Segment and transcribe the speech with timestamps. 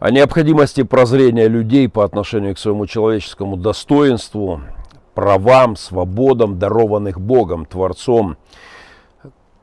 [0.00, 4.62] о необходимости прозрения людей по отношению к своему человеческому достоинству,
[5.14, 8.38] правам, свободам, дарованных Богом, Творцом.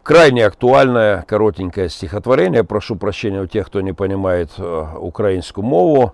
[0.04, 2.63] Крайне актуальное коротенькое стихотворение.
[2.63, 6.13] Прошу прощения у тех, кто не понимает э, украинскую мову,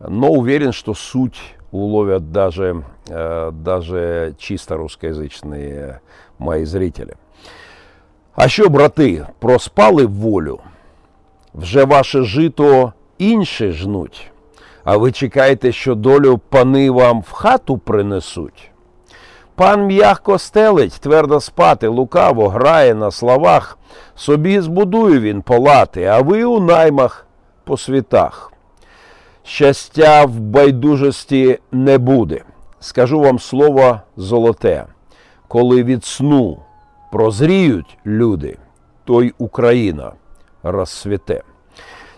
[0.00, 1.40] но уверен, что суть
[1.70, 6.00] уловят даже, э, даже чисто русскоязычные
[6.38, 7.14] мои зрители.
[8.34, 10.60] А що, брати, проспали волю?
[11.54, 14.30] Вже ваше жито інші жнуть,
[14.84, 18.70] а ви чекаєте, що долю пани вам в хату принесуть.
[19.54, 23.78] Пан м'ягко стелить, твердо спати, лукаво грає на словах.
[24.14, 27.26] Собі збудує він палати, а ви у наймах
[27.64, 28.52] по світах.
[29.44, 32.44] Щастя в байдужості не буде.
[32.80, 34.86] Скажу вам слово золоте,
[35.48, 36.58] коли від сну
[37.12, 38.58] прозріють люди,
[39.04, 40.12] то й Україна
[40.62, 41.42] розцвіте.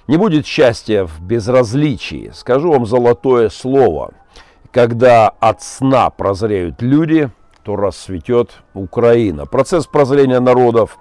[0.07, 2.31] Не будет счастья в безразличии.
[2.35, 4.13] Скажу вам золотое слово.
[4.71, 7.31] Когда от сна прозреют люди,
[7.63, 9.47] то расцветет Украина.
[9.47, 10.99] Процесс прозрения народов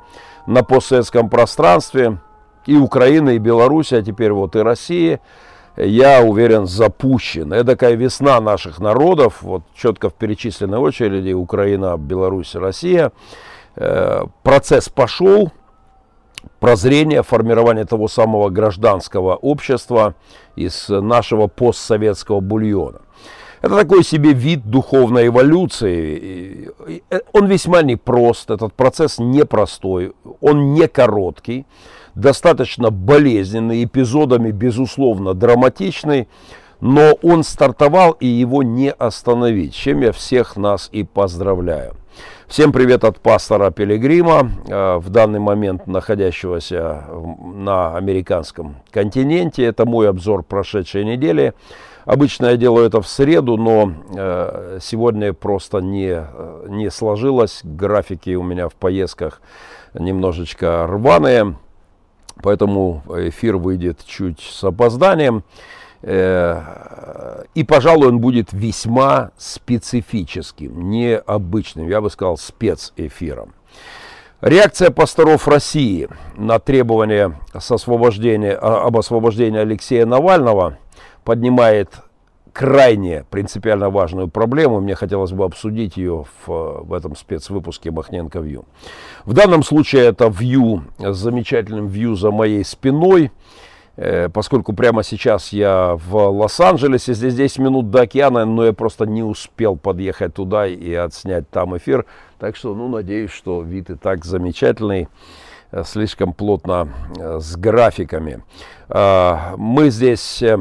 [0.48, 2.20] на постсоветском пространстве
[2.66, 5.20] и Украины, и Беларуси, а теперь вот и России,
[5.76, 7.52] я уверен, запущен.
[7.52, 13.12] Это такая весна наших народов, вот четко в перечисленной очереди Украина, Беларусь, Россия.
[13.76, 15.52] Э, процесс пошел,
[16.60, 20.16] прозрение, формирование того самого гражданского общества
[20.56, 23.02] из нашего постсоветского бульона.
[23.62, 26.70] Это такой себе вид духовной эволюции.
[27.10, 31.66] Э, он весьма непрост, этот процесс непростой, он не короткий,
[32.14, 36.28] достаточно болезненный, эпизодами, безусловно, драматичный,
[36.82, 41.96] но он стартовал и его не остановить, чем я всех нас и поздравляю.
[42.48, 47.06] Всем привет от пастора Пилигрима, э, в данный момент находящегося
[47.42, 49.64] на американском континенте.
[49.64, 51.54] Это мой обзор прошедшей недели.
[52.06, 57.62] Обычно я делаю это в среду, но э, сегодня просто не, э, не сложилось.
[57.64, 59.42] Графики у меня в поездках
[59.94, 61.56] немножечко рваные,
[62.42, 65.44] поэтому эфир выйдет чуть с опозданием.
[66.04, 73.54] Э, и, пожалуй, он будет весьма специфическим, необычным, я бы сказал, спецэфиром.
[74.42, 80.78] Реакция пасторов России на требование освобождения, об освобождении Алексея Навального
[81.24, 81.90] поднимает
[82.52, 84.82] крайне принципиально важную проблему.
[84.82, 88.66] Мне хотелось бы обсудить ее в, в этом спецвыпуске Махненко Вью.
[89.24, 93.32] В данном случае это Вью с замечательным Вью за моей спиной–
[94.34, 99.22] поскольку прямо сейчас я в Лос-Анджелесе, здесь 10 минут до океана, но я просто не
[99.22, 102.06] успел подъехать туда и отснять там эфир.
[102.40, 105.08] Так что, ну, надеюсь, что вид и так замечательный,
[105.72, 106.90] э, слишком плотно
[107.20, 108.44] э, с графиками.
[108.90, 110.58] Мы здесь Э,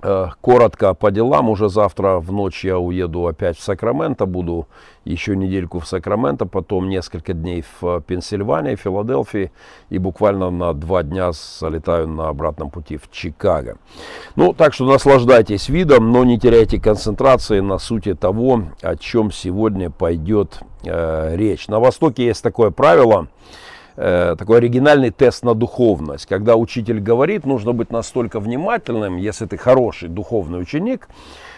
[0.00, 1.48] коротко по делам.
[1.48, 4.26] Уже завтра в ночь я уеду опять в Сакраменто.
[4.26, 4.66] Буду
[5.04, 9.50] еще недельку в Сакраменто, потом несколько дней в Пенсильвании, Филадельфии.
[9.90, 13.78] И буквально на два дня залетаю на обратном пути в Чикаго.
[14.36, 19.90] Ну, так что наслаждайтесь видом, но не теряйте концентрации на сути того, о чем сегодня
[19.90, 21.68] пойдет э, речь.
[21.68, 23.28] На Востоке есть такое правило–
[24.00, 26.26] Э, такой оригинальный тест на духовность.
[26.26, 31.08] Когда учитель говорит, нужно быть настолько внимательным, если ты хороший духовный ученик,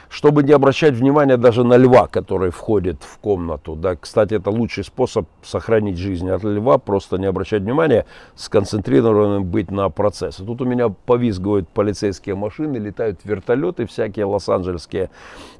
[0.08, 3.76] чтобы не обращать внимания даже на льва, который входит в комнату.
[3.76, 8.06] Да, кстати, это лучший способ сохранить жизнь от льва, просто не обращать внимания,
[8.36, 10.42] сконцентрированным быть на процессе.
[10.42, 15.10] Тут у меня повизгивают полицейские машины, летают вертолеты всякие лос-анджелесские,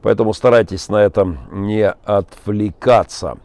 [0.01, 3.37] поэтому старайтесь на этом не отвлекаться.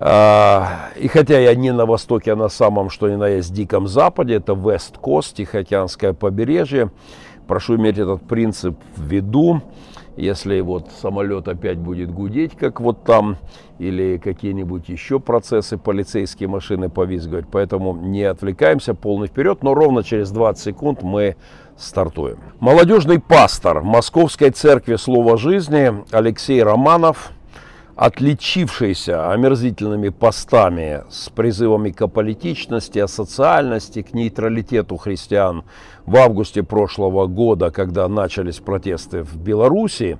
[0.00, 3.88] А, и хотя я не на востоке, а на самом, что ни на есть, диком
[3.88, 6.92] западе, это Вест-Кост, Тихоокеанское побережье,
[7.48, 9.60] прошу иметь этот принцип в виду.
[10.16, 13.38] Если вот самолет опять будет гудеть, как вот там,
[13.78, 17.46] или какие-нибудь еще процессы, полицейские машины повизгивать.
[17.50, 21.36] Поэтому не отвлекаемся, полный вперед, но ровно через 20 секунд мы
[21.76, 22.38] стартуем.
[22.58, 27.32] Молодежный пастор Московской церкви Слова Жизни Алексей Романов–
[27.98, 35.64] отличившийся омерзительными постами с призывами к аполитичности, асоциальности, к нейтралитету христиан
[36.06, 40.18] в августе прошлого года, когда начались протесты в Беларуси,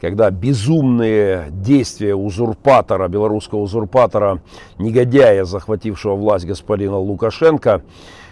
[0.00, 4.42] когда безумные действия узурпатора, белорусского узурпатора,
[4.78, 7.82] негодяя, захватившего власть господина Лукашенко,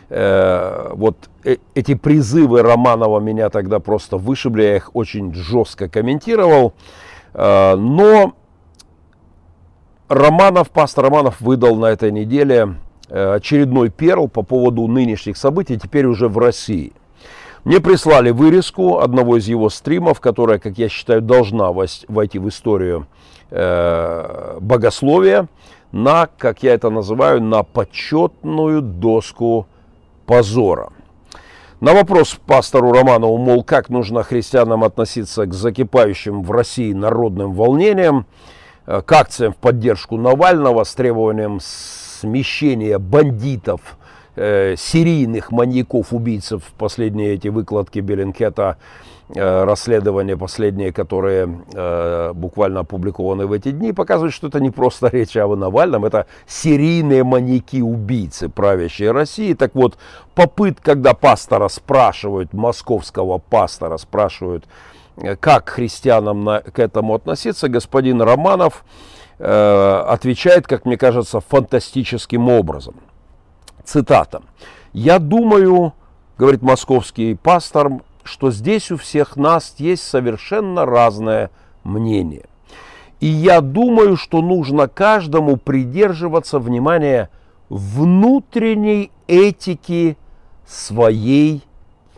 [0.08, 6.74] э, вот э, эти призывы Романова меня тогда просто вышибли, я их очень жестко комментировал,
[7.34, 8.34] э, но
[10.08, 12.76] Романов, пастор Романов выдал на этой неделе
[13.08, 16.92] э, очередной перл по поводу нынешних событий, теперь уже в России.
[17.64, 23.06] Мне прислали вырезку одного из его стримов, которая, как я считаю, должна войти в историю
[23.50, 25.48] э, богословия
[25.92, 29.66] на, как я это называю, на почетную доску
[30.24, 30.90] позора.
[31.80, 38.26] На вопрос пастору Романову, мол, как нужно христианам относиться к закипающим в России народным волнениям,
[39.00, 43.80] к акциям в поддержку Навального с требованием смещения бандитов,
[44.36, 48.76] э, серийных маньяков, убийцев, последние эти выкладки Беллинкета–
[49.34, 55.08] Э, расследования последние, которые э, буквально опубликованы в эти дни, показывают, что это не просто
[55.12, 59.52] речь о Навальном, это серийные маньяки-убийцы правящей России.
[59.52, 59.98] Так вот,
[60.34, 64.66] попыт, когда пастора спрашивают, московского пастора спрашивают, э,
[65.40, 68.84] как христианам на, к этому относиться, господин Романов
[69.38, 72.94] э, отвечает, как мне кажется, фантастическим образом.
[73.84, 74.42] Цитата.
[74.92, 75.92] «Я думаю,—
[76.38, 77.90] говорит московский пастор,
[78.22, 81.50] что здесь у всех нас есть совершенно разное
[81.82, 82.44] мнение.
[83.20, 87.30] И я думаю, что нужно каждому придерживаться, внимания
[87.68, 90.16] внутренней этики
[90.66, 91.64] своей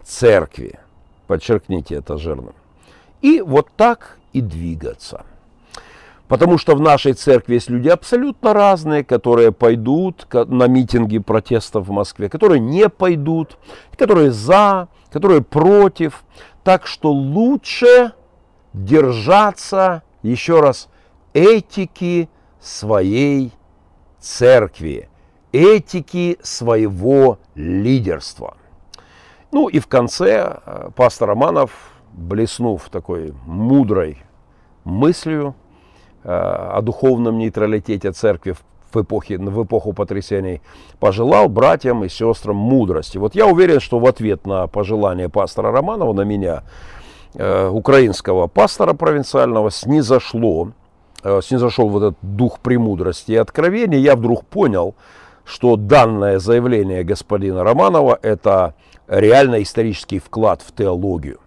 [0.02, 0.78] церкви.
[1.26, 2.52] Подчеркните это жирно.
[3.22, 5.24] И вот так и двигаться.
[6.28, 11.90] Потому что в нашей церкви есть люди абсолютно разные, которые пойдут на митинги протестов в
[11.90, 13.58] Москве, которые не пойдут,
[13.98, 16.22] которые за, которые против.
[16.62, 18.12] Так что лучше
[18.72, 20.88] держаться, еще раз,
[21.32, 22.28] этики
[22.60, 23.52] своей
[24.20, 25.08] церкви,
[25.50, 28.56] этики своего лидерства.
[29.50, 31.89] Ну и в конце э, пастор Романов,
[32.20, 34.18] блеснув такой мудрой
[34.84, 35.54] мыслью
[36.22, 38.54] э, о духовном нейтралитете церкви
[38.92, 40.60] в эпохе, в эпоху потрясений,
[40.98, 43.18] пожелал братьям и сестрам мудрости.
[43.18, 46.62] Вот я уверен, что в ответ на пожелание пастора Романова, на меня,
[47.34, 50.72] э, украинского пастора провинциального, снизошло,
[51.22, 54.94] э, снизошел вот этот дух премудрости и откровения, я вдруг понял,
[55.44, 58.74] что данное заявление господина Романова– это
[59.08, 61.38] реально исторический вклад в теологию.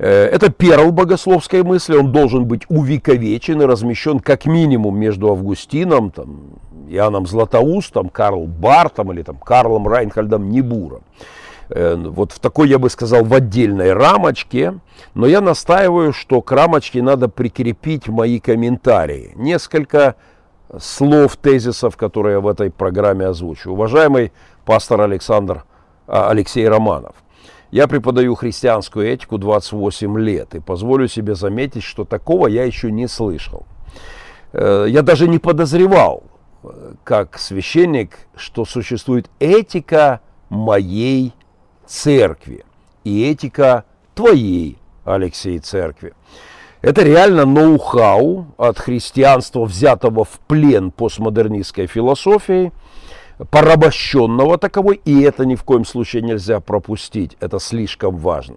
[0.00, 6.10] Э, это перл богословской мысли, он должен быть увековечен и размещен как минимум между Августином,
[6.10, 6.40] там,
[6.88, 11.02] Иоанном Златоустом, Карл Бартом или там, Карлом Райнхальдом Небуром.
[11.68, 14.78] Э, вот в такой, я бы сказал, в отдельной рамочке,
[15.12, 19.32] но я настаиваю, что к рамочке надо прикрепить мои комментарии.
[19.36, 20.14] Несколько
[20.78, 23.72] слов, тезисов, которые я в этой программе озвучу.
[23.72, 24.32] Уважаемый
[24.64, 25.64] пастор Александр
[26.06, 27.16] а, Алексей Романов–
[27.70, 33.06] я преподаю христианскую этику 28 лет и позволю себе заметить, что такого я еще не
[33.06, 33.64] слышал.
[34.52, 36.24] Э, я даже не подозревал,
[36.62, 41.32] э, как священник, что существует этика моей
[41.86, 42.64] церкви
[43.04, 43.84] и этика
[44.14, 46.14] твоей, Алексей, церкви.
[46.82, 52.72] Это реально ноу-хау от христианства, взятого в плен постмодернистской философией–
[53.50, 58.56] порабощенного таковой, и это ни в коем случае нельзя пропустить, это слишком важно.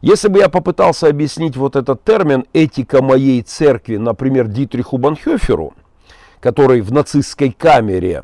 [0.00, 5.72] Если бы я попытался объяснить вот этот термин «этика моей церкви», например, Дитриху Банхёферу,
[6.40, 8.22] который в нацистской камере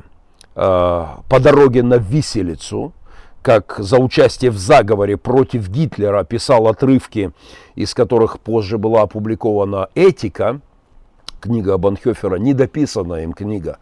[0.54, 2.93] э, по дороге на виселицу,
[3.40, 7.32] как за участие в заговоре против Гитлера писал отрывки,
[7.74, 10.60] из которых позже была опубликована «Этика»,
[11.41, 13.79] книга Банхёфера, недописанная им книга,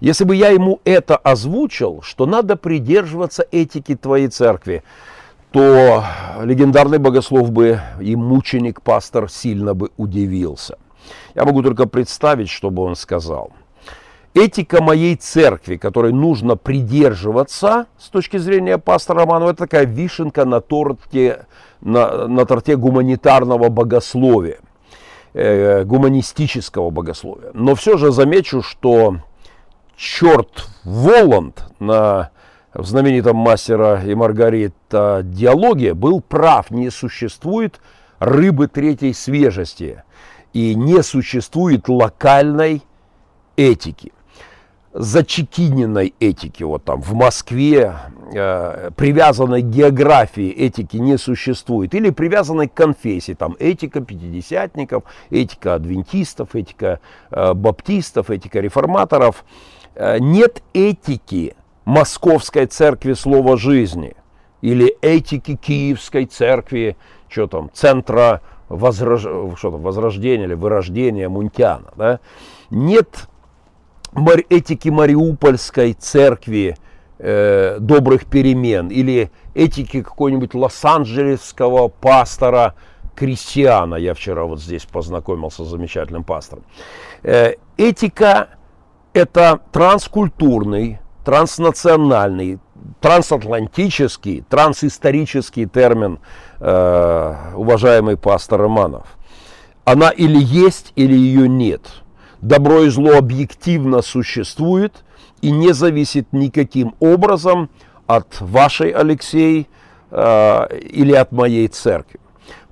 [0.00, 4.82] если бы я ему это озвучил, что надо придерживаться этики твоей церкви,
[5.52, 6.04] то
[6.42, 10.78] легендарный богослов бы и мученик, пастор сильно бы удивился.
[11.34, 13.52] Я могу только представить, что бы он сказал.
[14.32, 20.60] Этика моей церкви, которой нужно придерживаться с точки зрения пастора Романова, это такая вишенка на
[20.60, 21.46] торте,
[21.80, 24.60] на, на торте гуманитарного богословия,
[25.34, 27.50] э, гуманистического богословия.
[27.54, 29.16] Но все же замечу, что
[30.00, 32.30] черт Воланд на
[32.72, 37.80] в знаменитом «Мастера и Маргарита» диалоге был прав, не существует
[38.18, 40.04] рыбы третьей свежести
[40.52, 42.82] и не существует локальной
[43.56, 44.12] этики
[44.92, 47.94] зачекиненной этики, вот там в Москве
[48.34, 55.74] э, привязанной к географии этики не существует, или привязанной к конфессии, там этика пятидесятников, этика
[55.74, 56.98] адвентистов, этика
[57.30, 59.44] э, баптистов, этика реформаторов–
[59.96, 61.54] нет этики
[61.84, 64.14] Московской церкви слова жизни
[64.60, 66.96] или этики Киевской церкви,
[67.28, 69.22] что там, центра возрож...
[69.22, 71.90] что там, возрождения или вырождения Мунтяна.
[71.96, 72.20] Да?
[72.70, 73.28] Нет
[74.48, 76.76] этики Мариупольской церкви
[77.18, 82.74] э, добрых перемен или этики какого-нибудь лос-анджелесского пастора
[83.14, 83.96] Кристиана.
[83.96, 86.64] Я вчера вот здесь познакомился с замечательным пастором.
[87.22, 88.50] Э, этика–
[89.12, 92.58] это транскультурный, транснациональный,
[93.00, 96.18] трансатлантический, трансисторический термин,
[96.60, 99.16] э, уважаемый пастор Романов.
[99.84, 101.82] Она или есть, или ее нет.
[102.40, 105.04] Добро и зло объективно существует
[105.42, 107.70] и не зависит никаким образом
[108.06, 109.68] от вашей, Алексей,
[110.10, 112.20] э, или от моей церкви.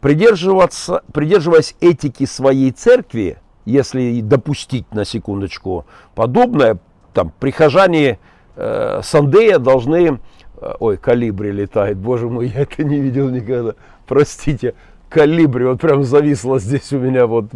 [0.00, 6.78] Придерживаться, придерживаясь этики своей церкви, если допустить на секундочку подобное,
[7.12, 8.18] там прихожане
[8.56, 10.20] э, Сандея должны...
[10.60, 13.74] Э, ой, калибри летает, боже мой, я это не видел никогда.
[14.06, 14.74] Простите,
[15.08, 17.46] калибри, вот прям зависло здесь у меня, вот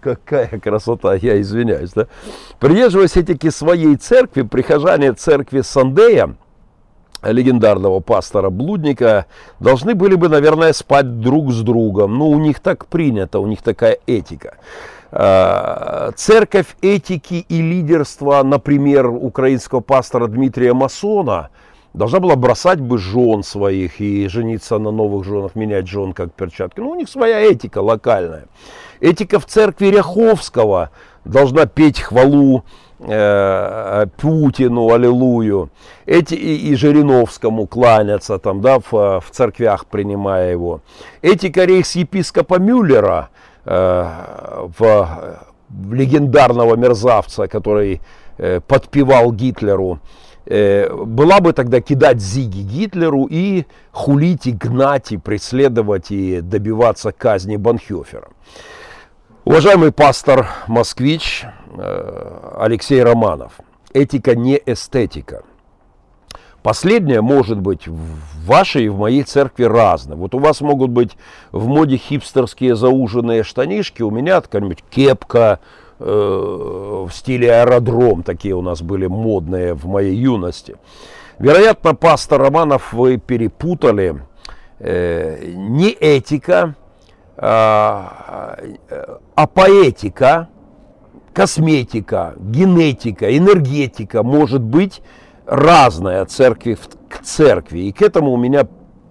[0.00, 1.92] какая красота, я извиняюсь.
[1.92, 2.06] Да?
[2.58, 6.36] Придерживаясь этики своей церкви, прихожане церкви Сандея,
[7.22, 9.26] легендарного пастора-блудника,
[9.60, 12.18] должны были бы, наверное, спать друг с другом.
[12.18, 14.58] Ну, у них так принято, у них такая этика.
[15.12, 21.50] А, церковь этики и лидерства, например, украинского пастора Дмитрия Масона,
[21.94, 26.80] должна была бросать бы жен своих и жениться на новых женах, менять жен как перчатки.
[26.80, 28.46] Ну, у них своя этика локальная.
[29.00, 30.90] Этика в церкви Ряховского
[31.24, 32.64] должна петь хвалу
[32.98, 35.70] э, Путину, аллилуйю.
[36.04, 40.80] Эти и, и Жириновскому кланяться там, да, в, в церквях принимая его.
[41.22, 43.35] Этика рейхс-епископа Мюллера– Э,
[43.66, 48.00] в, в легендарного мерзавца, который
[48.38, 49.98] э, подпевал Гитлеру,
[50.44, 57.10] э, была бы тогда кидать зиги Гитлеру и хулить, и гнать, и преследовать, и добиваться
[57.12, 58.28] казни Банхёфера.
[59.44, 61.44] Уважаемый пастор Москвич
[62.58, 63.52] Алексей Романов,
[63.92, 65.42] этика не эстетика–
[66.66, 70.16] Последнее может быть в вашей и в моей церкви разное.
[70.16, 71.16] Вот у вас могут быть
[71.52, 75.60] в моде хипстерские зауженные штанишки, у меня какая-нибудь кепка
[76.00, 80.74] э, в стиле аэродром, такие у нас были модные в моей юности.
[81.38, 84.20] Вероятно, пастор Романов, вы перепутали
[84.80, 86.74] э, не этика,
[87.36, 88.58] а,
[89.36, 90.48] а поэтика,
[91.32, 95.00] косметика, генетика, энергетика может быть
[95.46, 96.76] разная от церкви
[97.08, 97.80] к церкви.
[97.80, 98.66] И к этому у меня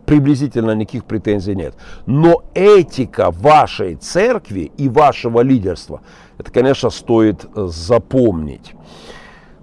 [0.06, 1.76] приблизительно никаких претензий нет.
[2.06, 6.02] Но этика вашей церкви и вашего лидерства,
[6.38, 8.74] это, конечно, стоит э, запомнить.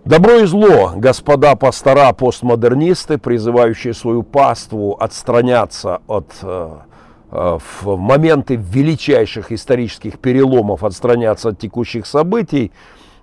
[0.05, 6.71] Добро и зло, господа пастора, постмодернисты, призывающие свою паству отстраняться от э,
[7.31, 12.73] э, в моменты величайших исторических переломов, отстраняться от текущих событий,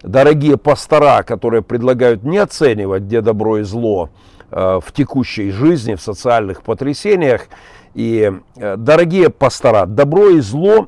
[0.03, 4.09] дорогие пастора, которые предлагают не оценивать, где добро и зло
[4.51, 7.47] э, в текущей жизни, в социальных потрясениях.
[7.93, 10.87] И, э, дорогие пастора, добро и зло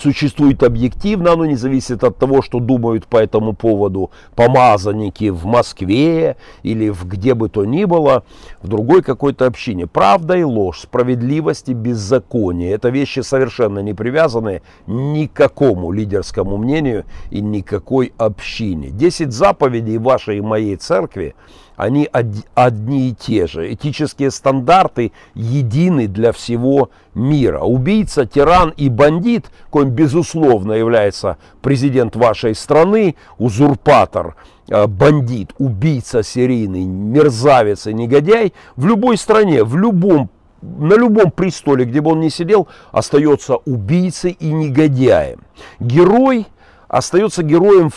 [0.00, 6.36] существует объективно, оно не зависит от того, что думают по этому поводу помазанники в Москве
[6.62, 8.24] или в где бы то ни было,
[8.62, 9.86] в другой какой-то общине.
[9.86, 16.56] Правда и ложь, справедливость и беззаконие– это вещи совершенно не привязаны ни к какому лидерскому
[16.56, 18.90] мнению и никакой общине.
[18.90, 21.34] Десять заповедей вашей и моей церкви–
[21.78, 22.10] они
[22.54, 23.72] одни и те же.
[23.72, 27.60] Этические стандарты едины для всего мира.
[27.60, 34.34] Убийца, тиран и бандит, коим безусловно является президент вашей страны, узурпатор,
[34.68, 40.30] э, бандит, убийца серийный, мерзавец и негодяй, в любой стране, в любом
[40.60, 45.38] на любом престоле, где бы он ни сидел, остается убийцей и негодяем.
[45.78, 46.48] Герой
[46.88, 47.92] остается героем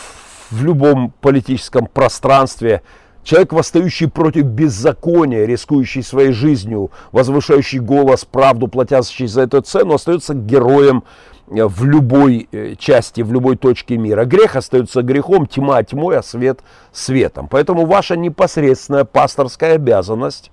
[0.52, 2.82] в любом политическом пространстве,
[3.22, 10.34] Человек, восстающий против беззакония, рискующий своей жизнью, возвышающий голос, правду, платящий за эту цену, остается
[10.34, 11.04] героем
[11.48, 14.24] э, в любой э, части, в любой точке мира.
[14.24, 16.60] Грех остается грехом, тьма тьмой, а свет
[16.92, 17.46] светом.
[17.48, 20.50] Поэтому ваша непосредственная пасторская обязанность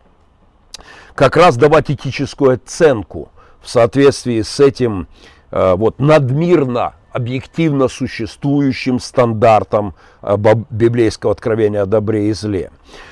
[1.15, 3.29] как раз давать этическую оценку
[3.61, 5.07] в соответствии с этим
[5.49, 10.37] э, вот надмирно объективно существующим стандартам э,
[10.69, 12.71] библейского откровения о добре и зле.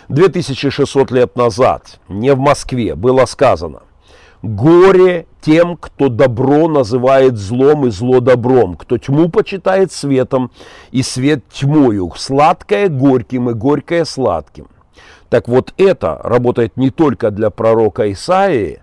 [0.10, 3.82] 2600 лет назад, не в Москве, было сказано,
[4.44, 10.52] «Горе тем, кто добро называет злом и зло добром, кто тьму почитает светом
[10.92, 14.68] и свет тьмою, сладкое горьким и горькое сладким».
[15.30, 18.82] Так вот это работает не только для пророка Исаии,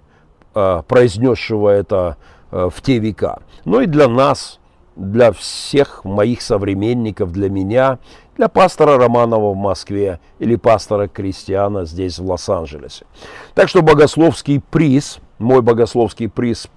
[0.54, 2.16] э, произнесшего это
[2.50, 4.58] э, в те века, но и для нас–
[4.96, 7.98] для всех моих современников, для меня,
[8.36, 13.06] для пастора Романова в Москве или пастора Кристиана здесь в Лос-Анджелесе.
[13.54, 16.68] Так что богословский приз, мой богословский приз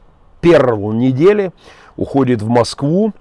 [0.42, 1.52] Перл недели
[1.96, 3.14] уходит в Москву.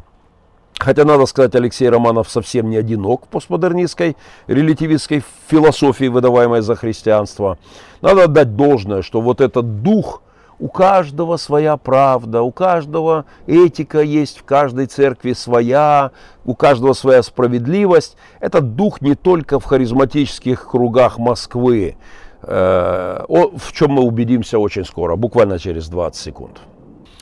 [0.79, 4.15] Хотя, надо сказать, Алексей Романов совсем не одинок в постмодернистской
[4.47, 7.57] релятивистской философии, выдаваемой за христианство.
[8.03, 10.23] Надо отдать должное, что вот этот дух–
[10.59, 16.13] у каждого своя правда, у каждого этика есть, в каждой церкви своя,
[16.45, 18.17] у каждого своя справедливость.
[18.41, 21.97] Этот дух не только в харизматических кругах Москвы,
[22.43, 26.61] э, в чем мы убедимся очень скоро, буквально через 20 секунд.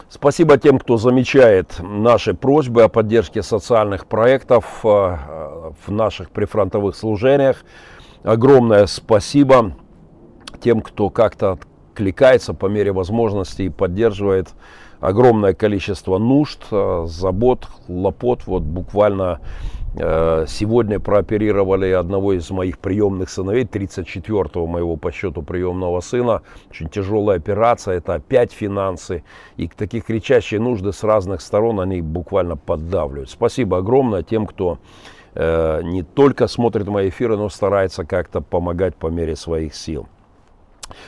[0.09, 7.65] Спасибо тем, кто замечает наши просьбы о поддержке социальных проектов э, в наших прифронтовых служениях.
[8.23, 9.73] Огромное спасибо
[10.63, 11.59] тем, кто как-то
[11.95, 14.49] кликается по мере возможности и поддерживает
[15.01, 18.47] огромное количество нужд, э, забот, лопот.
[18.47, 19.41] Вот буквально
[19.97, 26.43] э, сегодня прооперировали одного из моих приемных сыновей, 34-го моего по счету приемного сына.
[26.71, 29.25] Очень тяжелая операция, это опять финансы.
[29.57, 33.31] И таких кричащие нужды с разных сторон, они буквально поддавливают.
[33.31, 34.79] Спасибо огромное тем, кто
[35.35, 40.09] э, не только смотрит мои эфиры, но старается как-то помогать по мере своих сил.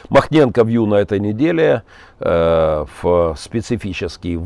[0.09, 1.83] Махненко Вью на этой неделе
[2.21, 4.41] э, в специфический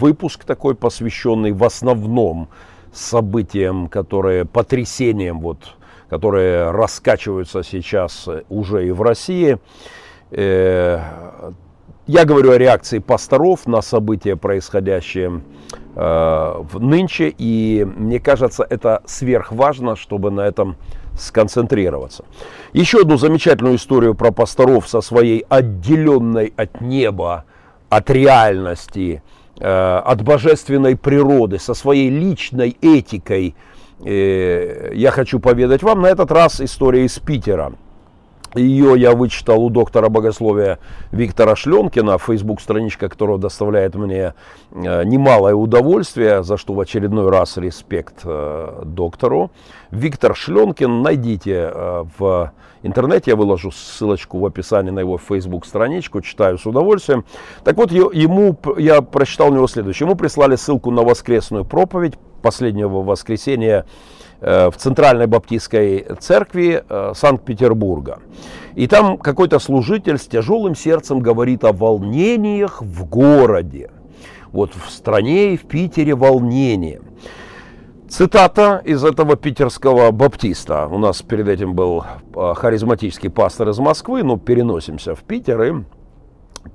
[0.00, 2.48] выпуск такой, посвященный в основном
[2.92, 5.76] событиям, которые, потрясениям, вот,
[6.08, 9.58] которые раскачиваются сейчас уже и в России.
[10.30, 11.00] Э,
[12.06, 15.42] я говорю о реакции пасторов на события, происходящие
[15.94, 20.76] э, в нынче, и мне кажется, это сверхважно, чтобы на этом
[21.18, 22.24] сконцентрироваться.
[22.72, 27.44] Еще одну замечательную историю про пасторов со своей отделенной от неба,
[27.88, 29.22] от реальности,
[29.58, 33.54] э, от божественной природы, со своей личной этикой.
[34.04, 37.72] Э, я хочу поведать вам на этот раз история из Питера.
[38.54, 40.78] Ее я вычитал у доктора богословия
[41.12, 44.34] Виктора Шленкина, фейсбук страничка которого доставляет мне
[44.72, 49.50] э, немалое удовольствие, за что в очередной раз респект э, доктору.
[49.90, 56.22] Виктор Шленкин, найдите э, в интернете, я выложу ссылочку в описании на его фейсбук страничку,
[56.22, 57.24] читаю с удовольствием.
[57.64, 60.06] Так вот, ему, я прочитал у него следующее.
[60.06, 63.84] Ему прислали ссылку на воскресную проповедь последнего воскресенья
[64.40, 68.20] в Центральной Баптистской церкви э, Санкт-Петербурга.
[68.74, 73.90] И там какой-то служитель с тяжелым сердцем говорит о волнениях в городе.
[74.52, 77.00] Вот в стране и в Питере волнение.
[78.08, 80.86] Цитата из этого питерского баптиста.
[80.86, 85.84] У нас перед этим был э, харизматический пастор из Москвы, но переносимся в Питер и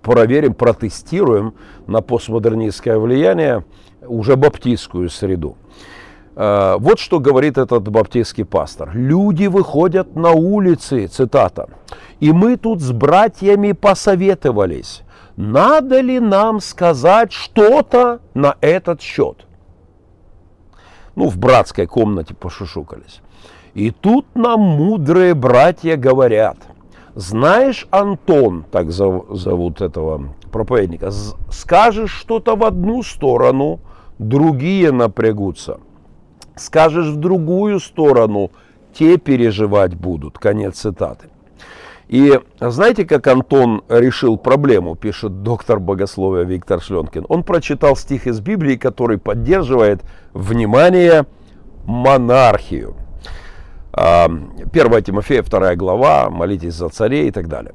[0.01, 1.55] проверим, протестируем
[1.87, 3.63] на постмодернистское влияние
[4.05, 5.57] уже баптистскую среду.
[6.35, 8.91] Э, вот что говорит этот баптистский пастор.
[8.93, 11.69] Люди выходят на улицы, цитата,
[12.19, 15.03] и мы тут с братьями посоветовались,
[15.35, 19.45] надо ли нам сказать что-то на этот счет.
[21.15, 23.21] Ну, в братской комнате пошушукались.
[23.75, 26.57] И тут нам мудрые братья говорят,
[27.15, 31.11] знаешь, Антон, так зовут этого проповедника,
[31.51, 33.79] скажешь что-то в одну сторону,
[34.17, 35.79] другие напрягутся–
[36.55, 38.51] Скажешь в другую сторону,
[38.93, 40.37] те переживать будут.
[40.37, 41.29] Конец цитаты.
[42.07, 47.25] И знаете, как Антон решил проблему, пишет доктор богословия Виктор Шленкин.
[47.27, 51.25] Он прочитал стих из Библии, который поддерживает, внимание,
[51.85, 52.95] монархию.
[53.93, 57.73] 1 а, Тимофея, 2 глава, молитесь за царей и так далее.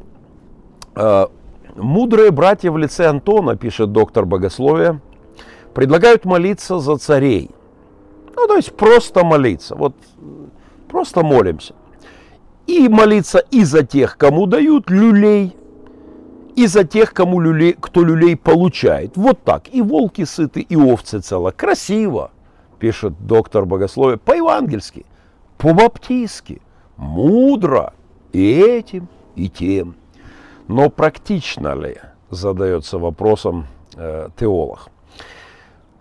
[0.94, 1.30] А,
[1.74, 5.00] мудрые братья в лице Антона, пишет доктор богословия,
[5.74, 7.50] предлагают молиться за царей–
[8.38, 9.74] ну, то есть просто молиться.
[9.74, 9.94] Вот
[10.88, 11.74] просто молимся.
[12.66, 15.56] И молиться и за тех, кому дают люлей,
[16.54, 19.16] и за тех, кому люлей, кто люлей получает.
[19.16, 19.72] Вот так.
[19.72, 21.50] И волки сыты, и овцы цело.
[21.50, 22.30] Красиво,
[22.78, 25.06] пишет доктор богословия, по-евангельски,
[25.56, 26.60] по-баптистски,
[26.96, 27.94] мудро
[28.32, 29.96] и этим, и тем.
[30.68, 31.96] Но практично ли,
[32.30, 34.90] задается вопросом э, теолог.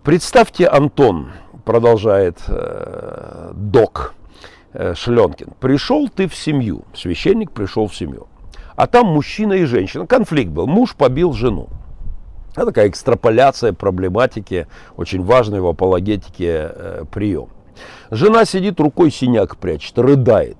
[0.02, 1.32] Представьте, Антон,
[1.68, 4.14] продолжает э, док
[4.72, 8.26] э, Шленкин, пришел ты в семью, священник пришел в семью,
[8.74, 11.68] а там мужчина и женщина, конфликт был, муж побил жену.
[12.56, 17.50] Это такая экстраполяция проблематики, очень важный в апологетике э, прием.
[18.10, 20.56] Жена сидит, рукой синяк прячет, рыдает.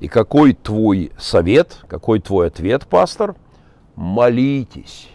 [0.00, 3.36] И какой твой совет, какой твой ответ, пастор?
[3.94, 5.10] Молитесь.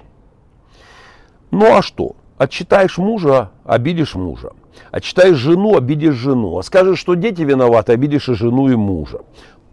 [1.51, 2.15] Ну а что?
[2.37, 4.51] Отчитаешь мужа, обидишь мужа.
[4.91, 6.57] Отчитаешь жену, обидишь жену.
[6.57, 9.21] А скажешь, что дети виноваты, обидишь и жену, и мужа.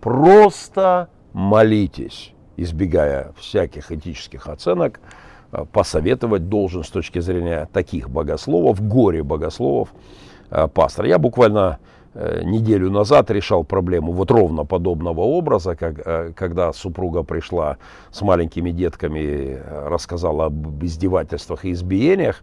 [0.00, 5.00] Просто молитесь, избегая всяких этических оценок,
[5.52, 9.88] э, посоветовать должен с точки зрения таких богословов, горе богословов,
[10.50, 11.06] э, пастор.
[11.06, 11.78] Я буквально
[12.14, 17.78] Э, неделю назад решал проблему вот ровно подобного образа, как, э, когда супруга пришла
[18.10, 22.42] с маленькими детками, рассказала об издевательствах и избиениях.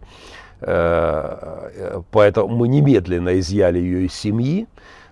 [0.60, 4.66] Э, поэтому мы немедленно изъяли ее из семьи,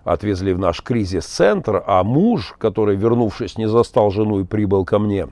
[0.05, 5.29] отвезли в наш кризис-центр, а муж, который, вернувшись, не застал жену и прибыл ко мне,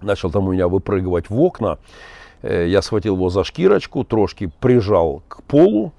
[0.00, 1.78] начал там у меня выпрыгивать в окна.
[2.42, 5.94] Я схватил его за шкирочку, трошки прижал к полу,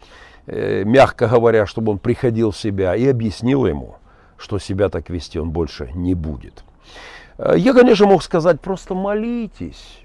[0.48, 3.96] Э, мягко говоря, чтобы он приходил в себя и объяснил ему,
[4.38, 6.64] что себя так вести он больше не будет.
[7.38, 10.00] Э, я, конечно, мог сказать, просто молитесь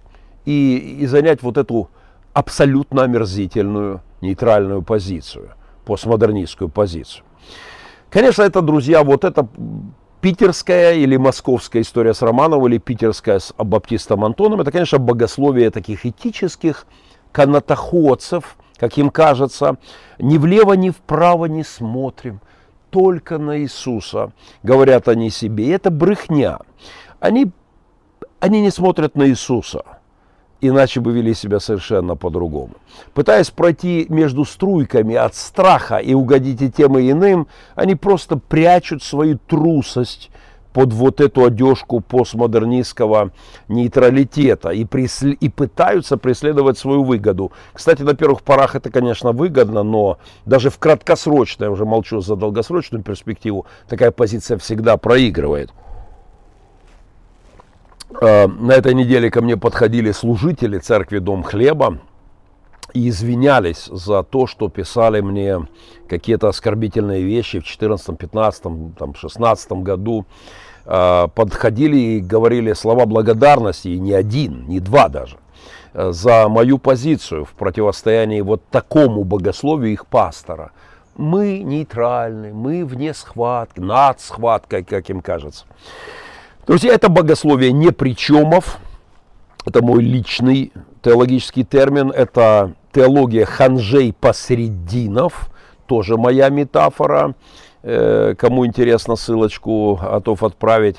[0.46, 1.90] и, и занять вот эту
[2.32, 5.50] абсолютно омерзительную нейтральную позицию,
[5.84, 7.24] постмодернистскую позицию.
[8.10, 9.48] Конечно, это, друзья, вот это
[10.20, 16.04] питерская или московская история с Романовым или питерская с Баптистом Антоном, это, конечно, богословие таких
[16.04, 16.86] этических
[17.32, 19.76] канатоходцев, как им кажется,
[20.18, 22.40] ни влево, ни вправо не смотрим,
[22.90, 25.66] только на Иисуса, говорят они себе.
[25.66, 26.58] И это брехня.
[27.20, 27.52] Они,
[28.40, 29.84] они не смотрят на Иисуса,
[30.60, 32.74] иначе бы вели себя совершенно по-другому.
[33.14, 39.02] Пытаясь пройти между струйками от страха и угодить и тем и иным, они просто прячут
[39.02, 40.30] свою трусость
[40.72, 43.32] под вот эту одежку постмодернистского
[43.68, 45.36] нейтралитета и, преслед...
[45.40, 47.52] и пытаются преследовать свою выгоду.
[47.72, 52.36] Кстати, на первых порах это, конечно, выгодно, но даже в краткосрочной, я уже молчу за
[52.36, 55.70] долгосрочную перспективу, такая позиция всегда проигрывает.
[58.20, 61.98] А, на этой неделе ко мне подходили служители церкви Дом Хлеба
[62.92, 65.66] и извинялись за то, что писали мне
[66.08, 70.26] какие-то оскорбительные вещи в 2014, 2015, там, 2016 году.
[70.86, 75.36] А, подходили и говорили слова благодарности, и не один, не два даже,
[75.92, 80.72] э, за мою позицию в противостоянии вот такому богословию их пастора.
[81.16, 85.66] Мы нейтральны, мы вне схватки, над схваткой, как им кажется.
[86.70, 88.78] Друзья, это богословие не причемов,
[89.66, 95.50] это мой личный теологический термин, это теология ханжей посрединов,
[95.86, 97.34] тоже моя метафора.
[97.82, 100.98] Э, кому интересно, ссылочку готов отправить.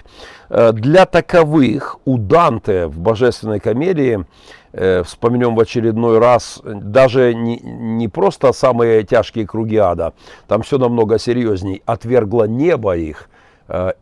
[0.49, 4.25] Э, для таковых у Данте в «Божественной комедии»
[4.73, 10.11] э, вспомнем в очередной раз, даже не, не просто самые тяжкие круги ада,
[10.49, 13.29] там все намного серьезней, отвергло небо их,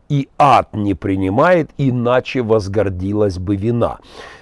[0.10, 4.00] и ад не принимает, иначе возгордилась бы вина.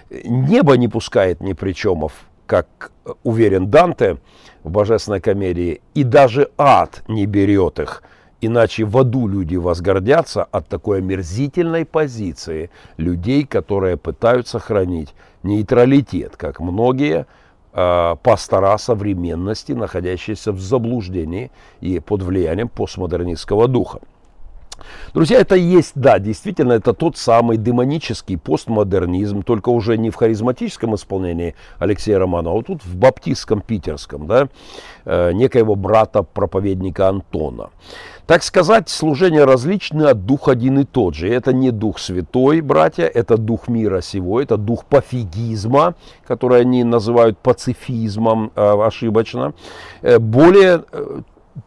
[0.09, 2.13] Небо не пускает ни причемов,
[2.45, 2.91] как
[3.23, 4.17] уверен Данте
[4.63, 8.03] в «Божественной комедии», и даже ад не берет их–
[8.39, 16.59] Иначе в аду люди возгордятся от такой омерзительной позиции людей, которые пытаются сохранить нейтралитет, как
[16.59, 17.25] многие
[17.73, 24.01] э, пастора современности, находящиеся в заблуждении и под влиянием постмодернистского духа.
[25.13, 30.95] Друзья, это есть, да, действительно, это тот самый демонический постмодернизм, только уже не в харизматическом
[30.95, 34.49] исполнении Алексея Романова, а тут в баптистском питерском, да,
[35.05, 37.69] э, некоего брата-проповедника Антона.
[38.27, 41.29] Так сказать, служение различное, а дух один и тот же.
[41.29, 45.95] Это не дух святой, братья, это дух мира сего, это дух пофигизма,
[46.27, 49.53] который они называют пацифизмом э, ошибочно.
[50.01, 51.21] Э, более э,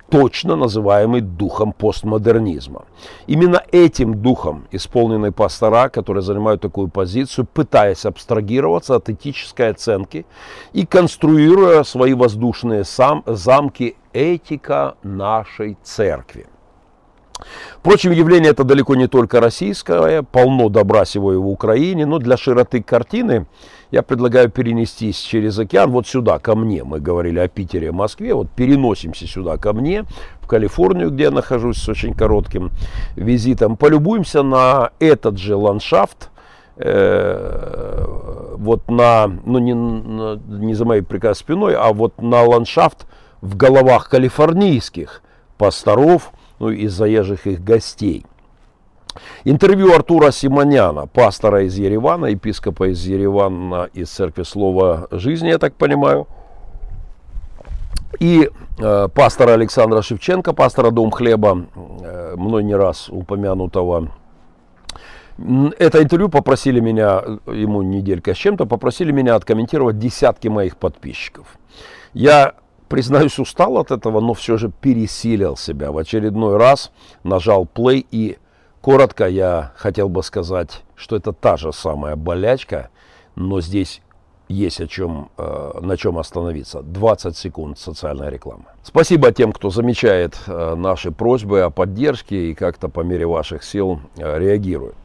[0.08, 2.84] точно называемый духом постмодернизма.
[3.26, 10.26] Именно этим духом исполнены пастора, которые занимают такую позицию, пытаясь абстрагироваться от этической оценки
[10.72, 16.46] и конструируя свои воздушные сам, замки этика нашей церкви.
[17.78, 22.36] Впрочем, явление это далеко не только российское, полно добра сего и в Украине, но для
[22.36, 23.46] широты картины
[23.90, 26.84] я предлагаю перенестись через океан вот сюда, ко мне.
[26.84, 30.04] Мы говорили о Питере, Москве, вот переносимся сюда ко мне,
[30.40, 32.70] в Калифорнию, где я нахожусь с очень коротким
[33.16, 33.76] визитом.
[33.76, 36.30] Полюбуемся на этот же ландшафт,
[36.76, 38.04] э,
[38.56, 43.06] вот на, ну не, не за моей приказ спиной, а вот на ландшафт
[43.40, 45.22] в головах калифорнийских
[45.58, 48.24] пасторов, ну и заезжих их гостей.
[49.44, 55.74] Интервью Артура Симоняна, пастора из Еревана, епископа из Еревана, из Церкви Слова Жизни, я так
[55.74, 56.28] понимаю,
[58.20, 61.66] и э, пастора Александра Шевченко, пастора Дом Хлеба,
[62.02, 64.12] э, мной не раз упомянутого
[65.78, 71.46] Это интервью попросили меня, ему неделька с чем-то, попросили меня откомментировать десятки моих подписчиков.
[72.12, 72.54] Я,
[72.90, 75.92] признаюсь, устал от этого, но все же пересилил себя.
[75.92, 76.90] В очередной раз
[77.22, 78.36] нажал play и
[78.80, 82.90] коротко я хотел бы сказать, что это та же самая болячка,
[83.36, 84.02] но здесь
[84.48, 86.82] есть о чем, э, на чем остановиться.
[86.82, 88.64] 20 секунд социальной рекламы.
[88.82, 94.00] Спасибо тем, кто замечает э, наши просьбы о поддержке и как-то по мере ваших сил
[94.16, 94.96] э, реагирует.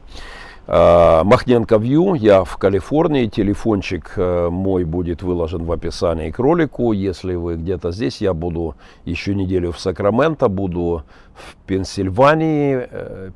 [0.66, 6.92] Махненко Вью, я в Калифорнии, телефончик мой будет выложен в описании к ролику.
[6.92, 8.74] Если вы где-то здесь, я буду
[9.04, 12.88] еще неделю в Сакраменто, буду в Пенсильвании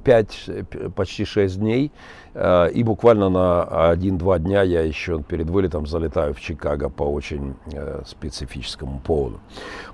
[0.02, 0.50] 5,
[0.94, 1.92] почти 6 дней.
[2.34, 7.54] Э, и буквально на 1-2 дня я еще перед вылетом залетаю в Чикаго по очень
[7.72, 9.40] э, специфическому поводу.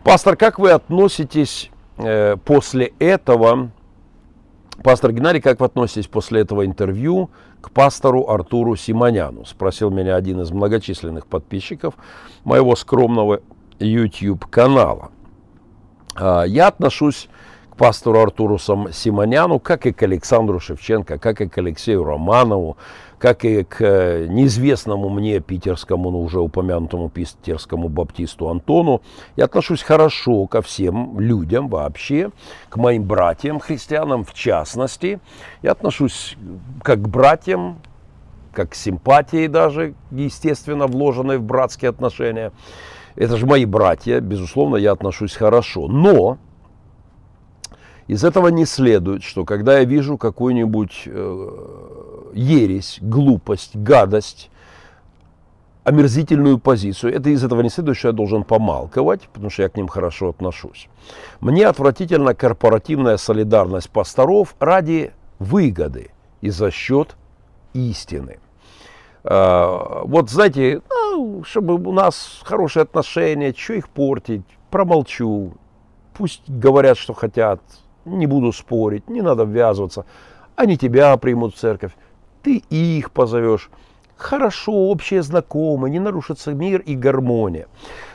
[0.04, 3.70] Пастор, как вы относитесь э, после этого,
[4.82, 9.44] пастор Геннадий, как вы относитесь после этого интервью к пастору Артуру Симоняну?
[9.44, 11.94] Спросил меня один из многочисленных подписчиков
[12.44, 13.40] моего скромного
[13.78, 15.10] YouTube канала.
[16.18, 17.28] Я отношусь
[17.76, 22.78] пастору Артуру Симоняну, как и к Александру Шевченко, как и к Алексею Романову,
[23.18, 29.02] как и к э, неизвестному мне питерскому, но уже упомянутому питерскому баптисту Антону.
[29.36, 32.30] Я отношусь хорошо ко всем людям вообще,
[32.68, 35.20] к моим братьям христианам в частности.
[35.62, 36.36] Я отношусь
[36.82, 37.78] как к братьям,
[38.52, 42.52] как к симпатии даже, естественно, вложенной в братские отношения.
[43.14, 45.88] Это же мои братья, безусловно, я отношусь хорошо.
[45.88, 46.36] Но
[48.06, 54.50] из этого не следует, что когда я вижу какую-нибудь э, ересь, глупость, гадость,
[55.82, 59.76] омерзительную позицию, это из этого не следует, что я должен помалковать, потому что я к
[59.76, 60.88] ним хорошо отношусь.
[61.40, 67.16] Мне отвратительна корпоративная солидарность пасторов ради выгоды и за счет
[67.72, 68.38] истины.
[69.24, 75.54] Э, вот знаете, ну, чтобы у нас хорошие отношения, что их портить, промолчу,
[76.14, 77.60] пусть говорят, что хотят,
[78.06, 80.06] не буду спорить, не надо ввязываться.
[80.54, 81.92] Они тебя примут в церковь,
[82.42, 83.70] ты их позовешь.
[84.16, 87.66] Хорошо, общие знакомые, не нарушится мир и гармония.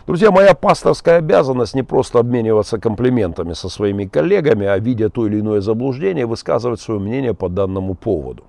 [0.07, 5.39] Друзья, моя пасторская обязанность не просто обмениваться комплиментами со своими коллегами, а видя то или
[5.39, 8.43] иное заблуждение, высказывать свое мнение по данному поводу.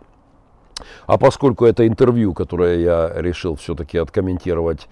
[1.06, 4.88] А поскольку это интервью, которое я решил все-таки откомментировать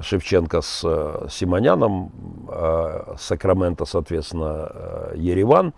[0.00, 2.10] Шевченко с э, Симоняном,
[2.48, 5.72] э, Сакраменто, соответственно, э, Ереван.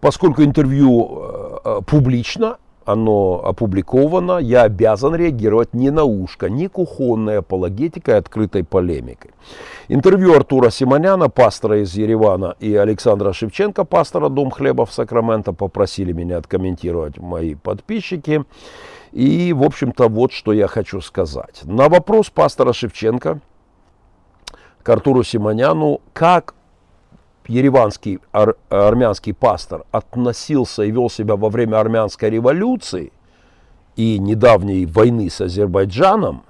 [0.00, 8.18] Поскольку интервью публично, оно опубликовано, я обязан реагировать не на ушко, не кухонной апологетикой, а
[8.18, 9.30] открытой полемикой.
[9.88, 16.12] Интервью Артура Симоняна, пастора из Еревана, и Александра Шевченко, пастора Дом хлеба в Сакраменто, попросили
[16.12, 18.44] меня откомментировать мои подписчики.
[19.14, 21.60] И, в общем-то, вот что я хочу сказать.
[21.62, 23.40] На вопрос пастора Шевченко
[24.82, 26.56] к Артуру Симоняну, как
[27.46, 33.12] ереванский ар, армянский пастор относился и вел себя во время армянской революции
[33.94, 36.42] и недавней войны с Азербайджаном,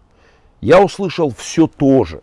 [0.62, 2.22] я услышал все то же,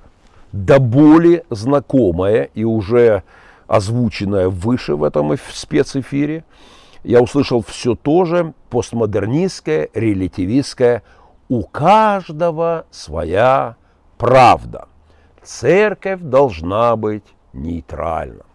[0.51, 3.21] до боли знакомое и уже
[3.67, 6.45] озвученное выше в этом спецэфире–
[7.04, 11.04] я услышал все то же постмодернистское, релятивистское
[11.50, 13.76] «у каждого своя
[14.18, 14.88] правда».
[15.44, 18.46] Церковь должна быть нейтральна.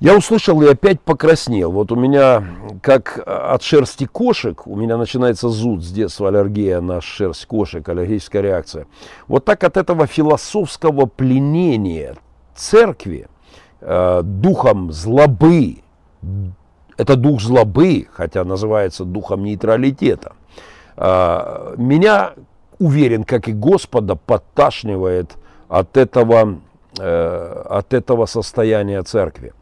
[0.00, 1.72] Я услышал и опять покраснел.
[1.72, 2.42] Вот у меня,
[2.82, 8.42] как от шерсти кошек, у меня начинается зуд с детства, аллергия на шерсть кошек, аллергическая
[8.42, 8.86] реакция.
[9.28, 12.16] Вот так от этого философского пленения
[12.54, 13.28] церкви
[13.80, 15.78] э, духом злобы,
[17.00, 20.34] это дух злобы, хотя называется духом нейтралитета.
[20.96, 22.34] А, меня,
[22.78, 26.58] уверен, как и Господа, подташнивает от этого,
[26.98, 29.54] э, от этого состояния церкви.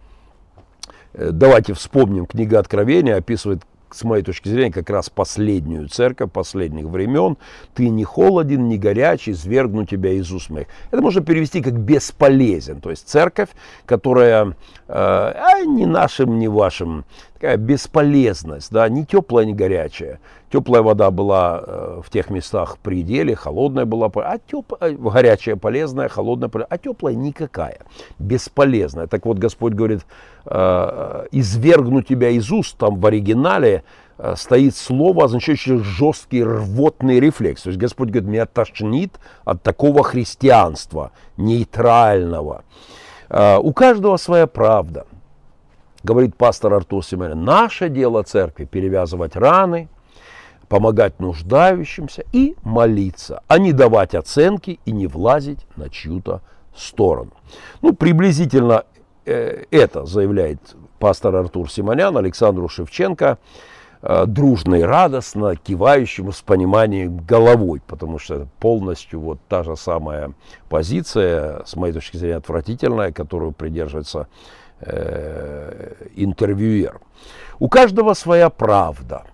[1.13, 6.87] Э, давайте вспомним, книга Откровения описывает с моей точки зрения, как раз последнюю церковь последних
[6.87, 7.37] времен.
[7.75, 10.67] Ты не холоден, не горячий, свергну тебя из уст моих.
[10.91, 12.81] Это можно перевести как бесполезен.
[12.81, 13.49] То есть церковь,
[13.87, 14.53] которая э,
[14.89, 17.05] а, ни нашим, ни вашим,
[17.39, 20.19] такая бесполезность, да, не теплая, не горячая.
[20.51, 26.09] Теплая вода была э, в тех местах в пределе, холодная была, а теплая, горячая полезная,
[26.09, 27.79] холодная полезная, а теплая никакая,
[28.19, 29.07] бесполезная.
[29.07, 30.01] Так вот Господь говорит,
[30.47, 33.85] э, извергну тебя из уст, там в оригинале
[34.17, 37.63] э, стоит слово, означающее жесткий рвотный рефлекс.
[37.63, 39.13] То есть Господь говорит, меня тошнит
[39.45, 42.65] от такого христианства, нейтрального.
[43.29, 45.07] Э, у каждого своя правда
[46.09, 49.91] говорит пастор Артур Семен, наше дело церкви перевязывать раны,
[50.67, 56.41] помогать нуждающимся и молиться, а не давать оценки и не влазить на чью-то
[56.75, 57.33] сторону.
[57.83, 58.85] Ну, приблизительно
[59.27, 60.61] э, это заявляет
[60.99, 63.37] пастор Артур Симонян Александру Шевченко,
[64.01, 70.33] э, дружно радостно кивающему с пониманием головой, потому что полностью вот та же самая
[70.71, 74.27] позиция, с моей точки зрения, отвратительная, которую придерживается
[74.81, 77.01] э, интервьюер.
[77.59, 79.25] У каждого своя правда–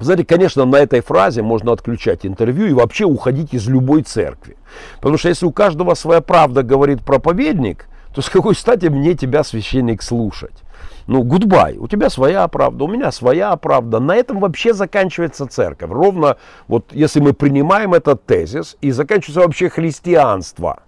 [0.00, 4.56] знаете, конечно, на этой фразе можно отключать интервью и вообще уходить из любой церкви.
[4.96, 9.44] Потому что если у каждого своя правда, говорит проповедник, то с какой стати мне тебя,
[9.44, 10.64] священник, слушать?
[11.06, 14.00] Ну, гудбай, у тебя своя правда, у меня своя правда.
[14.00, 15.90] На этом вообще заканчивается церковь.
[15.90, 20.82] Ровно вот если мы принимаем этот тезис и заканчивается вообще христианство.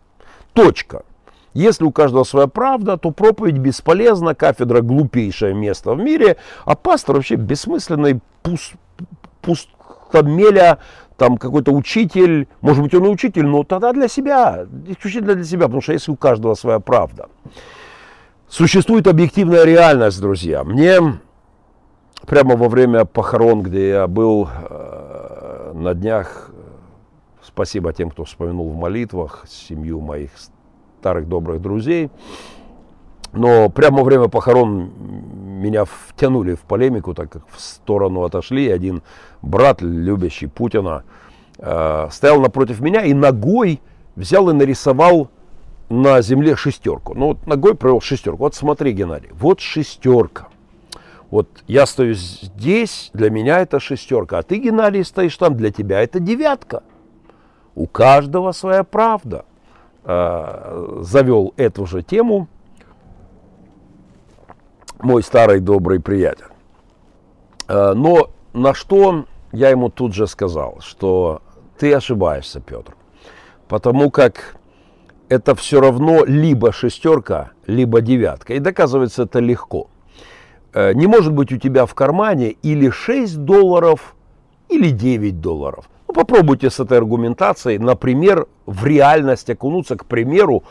[0.54, 1.02] Точка.
[1.54, 7.16] Если у каждого своя правда, то проповедь бесполезна, кафедра глупейшее место в мире, а пастор
[7.16, 8.74] вообще бессмысленный пуст,
[9.42, 10.78] пустомеля,
[11.16, 15.66] там какой-то учитель, может быть он и учитель, но тогда для себя, исключительно для себя,
[15.66, 17.28] потому что если у каждого своя правда.
[18.48, 20.64] Существует объективная реальность, друзья.
[20.64, 20.98] Мне
[22.26, 26.50] прямо во время похорон, где я был э, на днях,
[27.42, 30.30] спасибо тем, кто вспомянул в молитвах, семью моих
[31.02, 32.10] старых добрых друзей,
[33.32, 34.92] но прямо во время похорон
[35.60, 38.70] меня втянули в полемику, так как в сторону отошли.
[38.70, 39.02] Один
[39.42, 41.02] брат, любящий Путина,
[41.58, 43.80] э, стоял напротив меня и ногой
[44.14, 45.28] взял и нарисовал
[45.88, 47.14] на земле шестерку.
[47.14, 48.38] Ну вот ногой провел шестерку.
[48.38, 50.46] Вот смотри, Геннадий, вот шестерка.
[51.30, 56.00] Вот я стою здесь, для меня это шестерка, а ты, Геннадий, стоишь там, для тебя
[56.00, 56.84] это девятка.
[57.74, 59.44] У каждого своя правда.
[60.04, 62.48] Э, завел эту же тему
[64.98, 66.46] мой старый добрый приятель.
[67.68, 71.40] Э, но на что я ему тут же сказал, что
[71.78, 72.96] ты ошибаешься, Петр.
[73.68, 74.56] Потому как
[75.28, 78.54] это все равно либо шестерка, либо девятка.
[78.54, 79.88] И доказывается это легко.
[80.74, 84.16] Э, не может быть у тебя в кармане или 6 долларов,
[84.68, 85.88] или 9 долларов.
[86.12, 90.62] Ну, попробуйте с этой аргументацией, например, в реальность окунуться, к примеру,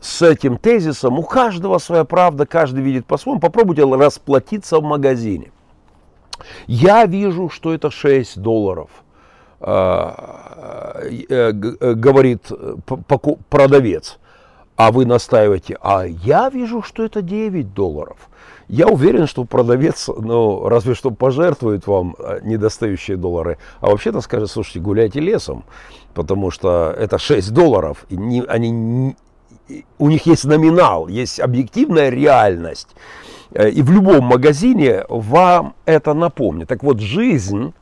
[0.00, 5.52] с этим тезисом, у каждого своя правда, каждый видит по-своему, попробуйте расплатиться в магазине.
[6.66, 8.90] Я вижу, что это 6 долларов,
[9.60, 12.50] а, э, э, говорит
[13.48, 14.18] продавец,
[14.80, 18.16] а вы настаиваете, а я вижу, что это 9 долларов.
[18.66, 24.50] Я уверен, что продавец, ну, разве что пожертвует вам э, недостающие доллары, а вообще-то скажет,
[24.50, 25.64] слушайте, гуляйте лесом,
[26.14, 29.16] потому что это 6 долларов, и не, они
[29.98, 32.88] у них есть номинал, есть объективная реальность.
[33.52, 36.68] Э, и в любом магазине вам это напомнит.
[36.68, 37.74] Так вот, жизнь,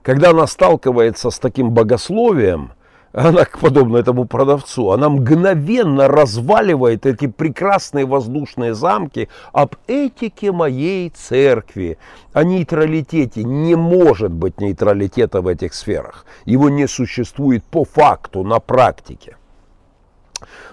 [0.00, 2.70] когда она сталкивается с таким богословием,
[3.12, 11.98] она, подобно этому продавцу, она мгновенно разваливает эти прекрасные воздушные замки об этике моей церкви,
[12.32, 13.44] о нейтралитете.
[13.44, 16.26] Не может быть нейтралитета в этих сферах.
[16.44, 19.36] Его не существует по факту, на практике.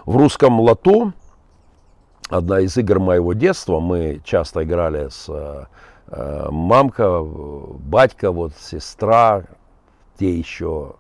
[0.06, 1.14] В русском лото,
[2.30, 5.66] одна из игр моего детства, мы часто играли с э,
[6.08, 9.44] э мамка, батька, вот сестра,
[10.20, 10.96] те еще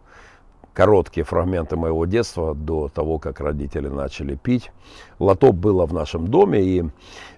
[0.75, 4.71] короткие фрагменты моего детства до того, как родители начали пить.
[5.17, 6.83] Лото было в нашем доме, и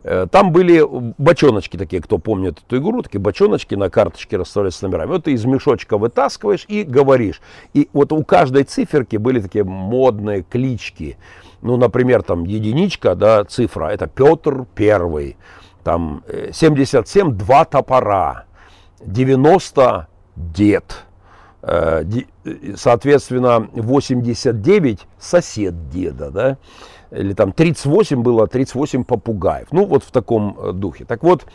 [0.04, 0.84] э, там были
[1.18, 5.12] бочоночки такие, кто помнит эту игру, такие бочоночки на карточке расставлялись с номерами.
[5.12, 7.40] Вот ты из мешочка вытаскиваешь и говоришь.
[7.74, 11.18] И вот у каждой циферки были такие модные клички.
[11.62, 15.38] Ну, например, там единичка, да, цифра, это Петр Первый.
[15.84, 18.46] Там 77, э, два топора.
[19.06, 21.07] 90, дед.
[21.64, 22.04] Э,
[22.76, 26.58] соответственно, 89 сосед деда, да,
[27.10, 29.68] или там 38 было, 38 попугаев.
[29.72, 31.06] Ну, вот в таком э, духе.
[31.06, 31.46] Так вот,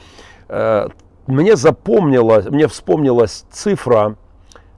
[0.48, 0.88] э,
[1.26, 4.16] мне запомнилось, мне вспомнилась цифра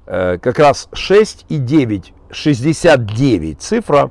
[0.06, 4.10] как раз 6 и 9, 69 цифра,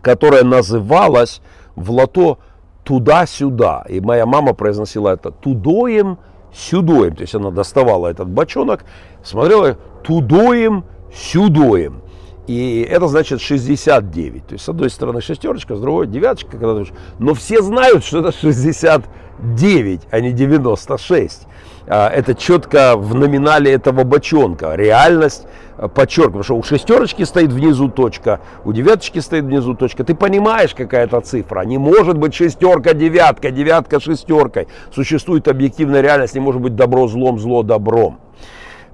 [0.00, 1.42] которая называлась
[1.76, 2.38] в лото
[2.84, 3.84] туда-сюда.
[3.86, 6.16] И моя мама произносила это тудоем,
[6.54, 7.14] сюдоем.
[7.16, 8.86] То есть она доставала этот бочонок,
[9.24, 12.02] смотрела тудоем, сюдоем.
[12.46, 14.46] И это значит 69.
[14.46, 16.58] То есть, с одной стороны шестерочка, с другой девяточка.
[16.58, 16.90] Когда ты...
[17.18, 21.46] Но все знают, что это 69, а не 96.
[21.86, 24.74] А, это четко в номинале этого бочонка.
[24.74, 25.46] Реальность
[25.78, 30.04] а, подчеркиваю, что у шестерочки стоит внизу точка, у девяточки стоит внизу точка.
[30.04, 31.62] Ты понимаешь, какая это цифра.
[31.62, 34.68] Не может быть шестерка, девятка, девятка шестеркой.
[34.94, 38.18] Существует объективная реальность, не может быть добро злом, зло добром.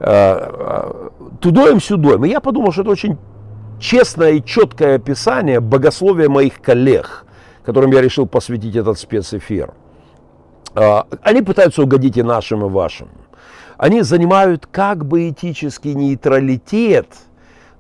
[0.01, 2.24] Тудоем сюдоем.
[2.24, 3.18] И я подумал, что это очень
[3.78, 7.26] честное и четкое описание богословия моих коллег,
[7.64, 9.74] которым я решил посвятить этот спецэфир.
[10.74, 13.09] Они пытаются угодить и нашим, и вашим.
[13.76, 17.09] Они занимают как бы этический нейтралитет,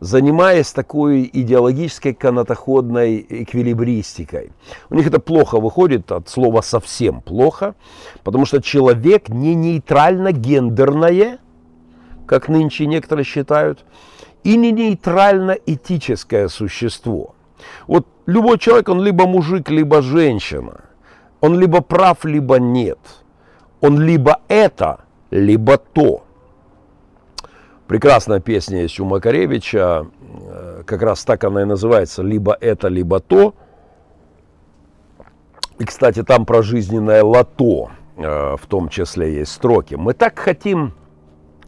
[0.00, 4.52] занимаясь такой идеологической канатоходной эквилибристикой.
[4.88, 7.74] У них это плохо выходит, от слова совсем плохо,
[8.24, 11.38] потому что человек не нейтрально гендерное,
[12.30, 13.84] как нынче некоторые считают,
[14.44, 17.34] и не нейтрально этическое существо.
[17.88, 20.82] Вот любой человек, он либо мужик, либо женщина.
[21.40, 23.00] Он либо прав, либо нет.
[23.80, 25.00] Он либо это,
[25.32, 26.22] либо то.
[27.88, 33.18] Прекрасная песня есть у Макаревича, э, как раз так она и называется, либо это, либо
[33.18, 33.54] то.
[35.80, 39.96] И, кстати, там про жизненное лото э, в том числе есть строки.
[39.96, 40.94] Мы так хотим,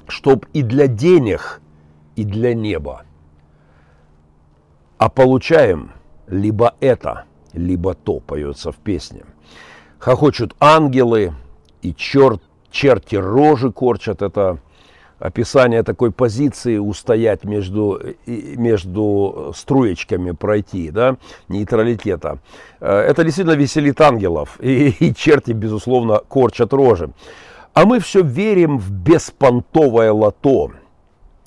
[0.08, 1.60] чтобы и для денег,
[2.16, 3.04] и для неба.
[4.98, 5.92] А получаем
[6.26, 9.24] либо это, либо то, поется в песне.
[9.98, 11.34] Хохочут ангелы,
[11.82, 12.42] и черт
[12.72, 14.22] черти рожи корчат.
[14.22, 14.58] Это
[15.18, 21.16] описание такой позиции устоять между, между струечками пройти, да,
[21.48, 22.40] нейтралитета.
[22.80, 27.10] Э, это действительно веселит ангелов, и, и черти, безусловно, корчат рожи.
[27.74, 30.72] А мы все верим в беспонтовое лото,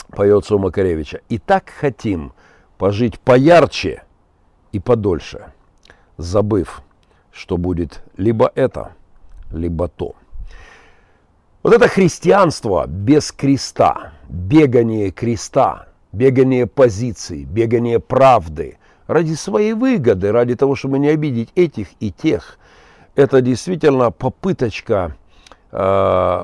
[0.09, 1.21] поется у Макаревича.
[1.29, 2.33] И так хотим
[2.77, 4.03] пожить поярче
[4.71, 5.53] и подольше,
[6.17, 6.81] забыв,
[7.31, 8.93] что будет либо это,
[9.51, 10.15] либо то.
[11.61, 20.55] Вот это христианство без креста, бегание креста, бегание позиций, бегание правды ради своей выгоды, ради
[20.55, 22.57] того, чтобы не обидеть этих и тех,
[23.15, 25.15] это действительно попыточка,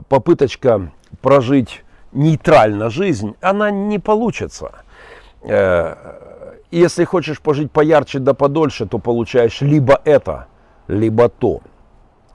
[0.10, 4.84] попыточка прожить нейтрально жизнь, она не получится.
[5.44, 5.96] Э,
[6.72, 10.48] если хочешь пожить поярче да подольше, то получаешь либо это,
[10.88, 11.62] либо то.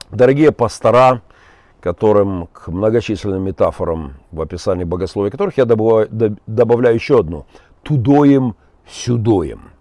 [0.09, 1.21] Дорогие пастора,
[1.81, 7.45] которым к многочисленным метафорам в описании богословия которых я добавляю, добавляю еще одну.
[7.83, 8.55] Тудоем,
[8.89, 9.71] сюдоем.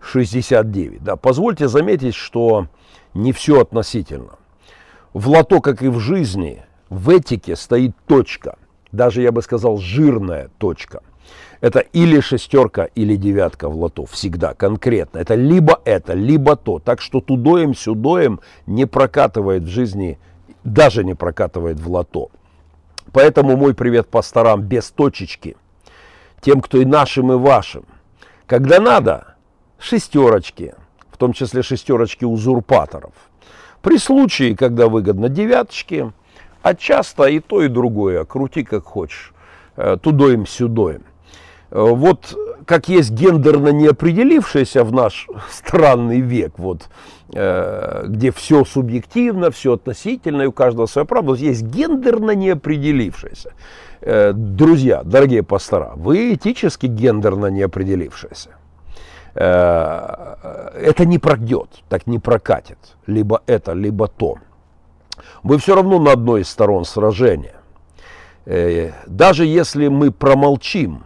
[0.00, 1.02] 69.
[1.02, 2.66] Да, позвольте заметить, что
[3.14, 4.38] не все относительно.
[5.12, 8.56] В лото, как и в жизни, в этике стоит точка.
[8.92, 11.02] Даже, я бы сказал, жирная точка.
[11.60, 14.06] Это или шестерка, или девятка в лото.
[14.06, 15.18] Всегда, конкретно.
[15.18, 16.78] Это либо это, либо то.
[16.78, 20.18] Так что тудоем, сюдоем не прокатывает в жизни
[20.64, 22.30] даже не прокатывает в лото.
[23.12, 25.56] Поэтому мой привет пасторам без точечки,
[26.40, 27.84] тем, кто и нашим, и вашим.
[28.46, 29.34] Когда надо,
[29.78, 30.74] шестерочки,
[31.10, 33.12] в том числе шестерочки узурпаторов.
[33.82, 36.12] При случае, когда выгодно, девяточки,
[36.62, 39.32] а часто и то, и другое, крути как хочешь,
[39.76, 41.02] э, тудоем-сюдоем.
[41.70, 46.88] Э, вот как есть гендерно неопределившееся в наш странный век, вот,
[47.32, 53.52] э, где все субъективно, все относительно, и у каждого своя правда, есть гендерно неопределившееся.
[54.00, 58.57] Друзья, дорогие пастора, вы этически гендерно неопределившиеся.
[59.34, 62.96] Это не пройдет, так не прокатит.
[63.06, 64.38] Либо это, либо то.
[65.42, 67.54] Вы все равно на одной из сторон сражения.
[69.06, 71.04] Даже если мы промолчим,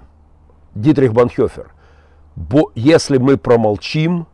[0.74, 1.72] Дитрих Банхёфер,
[2.74, 4.26] если мы промолчим,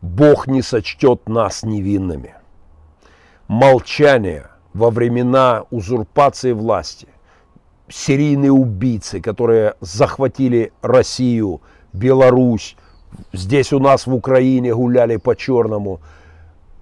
[0.00, 2.34] Бог не сочтет нас невинными.
[3.48, 7.08] Молчание во времена узурпации власти,
[7.88, 11.60] серийные убийцы, которые захватили Россию,
[11.92, 12.76] Беларусь,
[13.32, 16.00] здесь у нас в Украине гуляли по черному.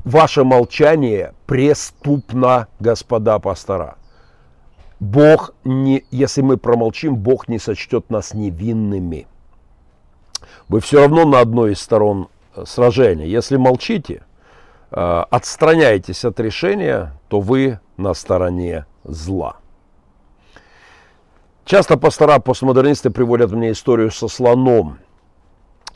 [0.05, 3.97] Ваше молчание преступно, господа пастора.
[5.01, 9.27] Бог не, если мы промолчим, Бог не сочтет нас невинными.
[10.69, 13.27] Вы все равно на одной из сторон э, сражения.
[13.27, 14.23] Если молчите,
[14.91, 19.57] э, отстраняетесь от решения, то вы на стороне зла.
[21.65, 24.99] Часто пастора постмодернисты приводят мне историю со слоном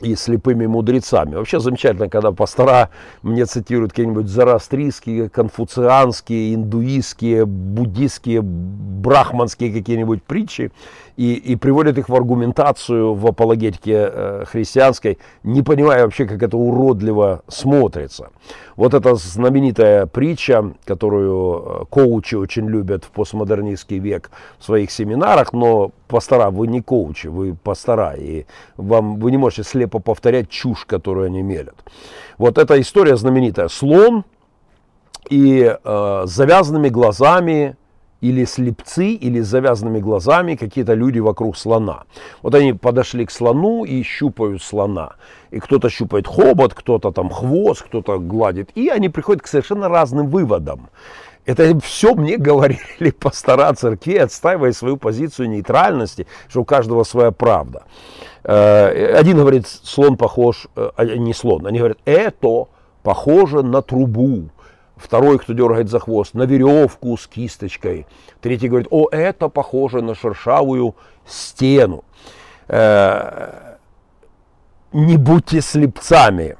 [0.01, 1.35] и слепыми мудрецами.
[1.35, 2.89] Вообще замечательно, когда пастора
[3.21, 10.71] мне цитируют какие-нибудь зарастрийские, конфуцианские, индуистские, буддистские, брахманские какие-нибудь притчи
[11.17, 16.57] и, и приводят их в аргументацию в апологетике э, христианской, не понимая вообще, как это
[16.57, 18.29] уродливо смотрится.
[18.75, 25.53] Вот эта знаменитая притча, которую э, коучи очень любят в постмодернистский век в своих семинарах,
[25.53, 28.45] но пастора, вы не коучи, вы пастора, и
[28.77, 31.75] вам, вы не можете слепо повторять чушь, которую они мелят.
[32.37, 33.69] Вот эта история знаменитая.
[33.69, 34.23] Слон
[35.29, 37.75] и э, с завязанными глазами
[38.21, 42.03] или слепцы, или с завязанными глазами какие-то люди вокруг слона.
[42.41, 45.15] Вот они подошли к слону и щупают слона.
[45.51, 48.69] И кто-то щупает хобот, кто-то там хвост, кто-то гладит.
[48.75, 50.89] И они приходят к совершенно разным выводам.
[51.45, 57.83] Это все мне говорили пастора церкви, отстаивая свою позицию нейтральности, что у каждого своя правда.
[58.43, 62.67] Э, один говорит, слон похож, э, а не слон, они говорят, это
[63.03, 64.49] похоже на трубу.
[64.95, 68.05] Второй, кто дергает за хвост, на веревку с кисточкой.
[68.39, 72.03] Третий говорит, о, это похоже на шершавую стену.
[72.67, 73.77] Э,
[74.93, 76.55] не будьте слепцами.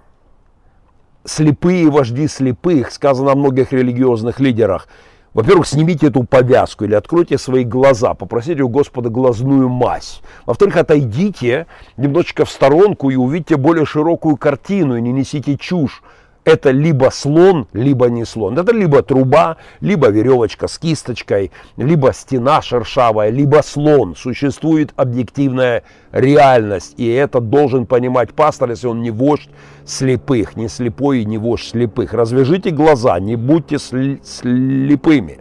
[1.24, 4.88] Слепые вожди слепых, сказано о многих религиозных лидерах.
[5.34, 10.22] Во-первых, снимите эту повязку или откройте свои глаза, попросите у Господа глазную мазь.
[10.46, 16.02] Во-вторых, отойдите немножечко в сторонку и увидите более широкую картину и не несите чушь
[16.44, 18.58] это либо слон, либо не слон.
[18.58, 24.16] Это либо труба, либо веревочка с кисточкой, либо стена шершавая, либо слон.
[24.16, 26.96] Существует объективная реальность.
[26.98, 29.50] И это должен понимать пастор, если он не вождь
[29.86, 32.14] слепых, не слепой и не вождь слепых.
[32.14, 35.39] Развяжите глаза, не будьте слепыми.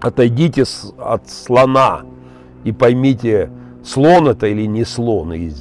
[0.00, 0.64] Отойдите
[0.98, 2.02] от слона
[2.64, 3.50] и поймите,
[3.84, 5.32] слон это или не слон.
[5.34, 5.52] И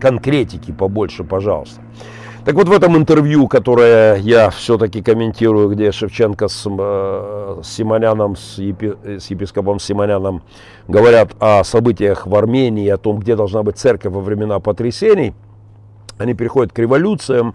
[0.00, 1.83] конкретики побольше, пожалуйста.
[2.44, 8.36] Так вот в этом интервью, которое я все-таки комментирую, где Шевченко с, э, с Симоняном,
[8.36, 10.42] с, епи, с епископом Симоняном
[10.86, 15.32] говорят о событиях в Армении, о том, где должна быть церковь во времена потрясений,
[16.18, 17.54] они переходят к революциям.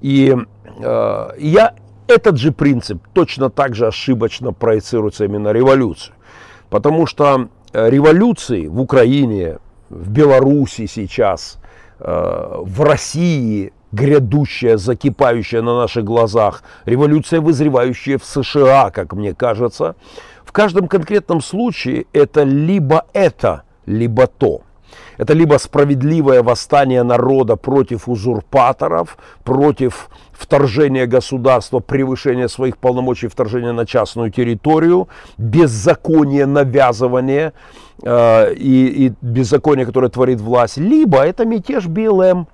[0.00, 0.36] И
[0.80, 1.74] э, я
[2.08, 6.16] этот же принцип точно так же ошибочно проецируется именно на революцию.
[6.70, 9.58] Потому что э, революции в Украине,
[9.90, 11.60] в Беларуси сейчас,
[12.00, 19.94] э, в России– грядущая, закипающая на наших глазах, революция, вызревающая в США, как мне кажется.
[20.44, 24.62] В каждом конкретном случае это либо это, либо то.
[25.16, 33.86] Это либо справедливое восстание народа против узурпаторов, против вторжения государства, превышения своих полномочий, вторжения на
[33.86, 37.52] частную территорию, беззаконие, навязывание
[38.02, 42.48] э, и, и беззаконие, которое творит власть, либо это мятеж БЛМ,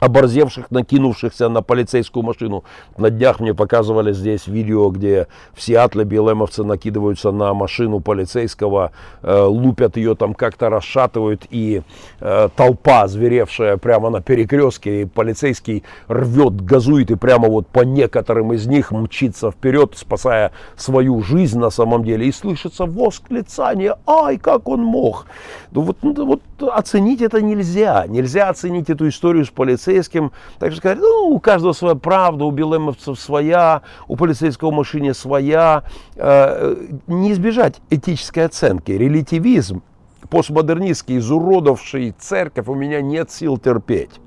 [0.00, 2.64] оборзевших, накинувшихся на полицейскую машину.
[2.96, 8.92] На днях мне показывали здесь видео, где в Сиатле БЛМовцы накидываются на машину полицейского,
[9.22, 11.82] э, лупят ее там как-то расшатывают, и
[12.20, 18.52] э, толпа, зверевшая прямо на перекрестке, и полицейский рвет, газует, и прямо вот по некоторым
[18.52, 24.68] из них мчится вперед, спасая свою жизнь на самом деле, и слышится восклицание, ай, как
[24.68, 25.26] он мог.
[25.70, 30.32] Ну вот, ну, вот оценить это нельзя, нельзя оценить эту историю с полицейским полицейским.
[30.58, 35.84] Так что сказать, ну, у каждого своя правда, у белемовцев своя, у полицейского машине своя.
[36.16, 36.76] Э,
[37.06, 38.92] не избежать этической оценки.
[38.92, 39.82] Релятивизм,
[40.28, 44.20] постмодернистский, изуродовавший церковь, у меня нет сил терпеть.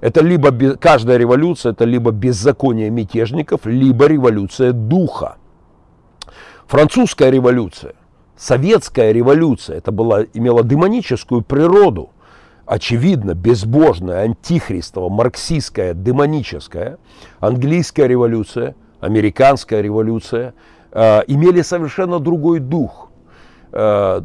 [0.00, 5.36] Это либо каждая революция, это либо беззаконие мятежников, либо революция духа.
[6.66, 7.94] Французская революция,
[8.36, 12.10] советская революция, это была, имела демоническую природу–
[12.70, 16.98] очевидно, безбожная, антихристова, марксистская, демоническая,
[17.40, 20.54] английская революция, американская революция
[20.92, 23.09] э, имели совершенно другой дух.
[23.72, 24.20] Э,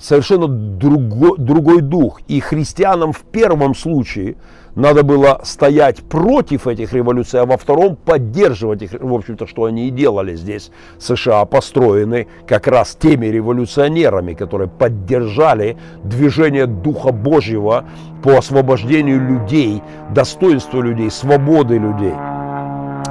[0.00, 2.20] совершенно друго, другой дух.
[2.28, 4.36] И христианам в первом случае–
[4.74, 9.86] надо было стоять против этих революций, а во втором поддерживать их, в общем-то, что они
[9.86, 10.72] и делали здесь.
[10.98, 17.84] США построены как раз теми революционерами, которые поддержали движение Духа Божьего
[18.22, 19.80] по освобождению людей,
[20.10, 22.14] достоинству людей, свободы людей.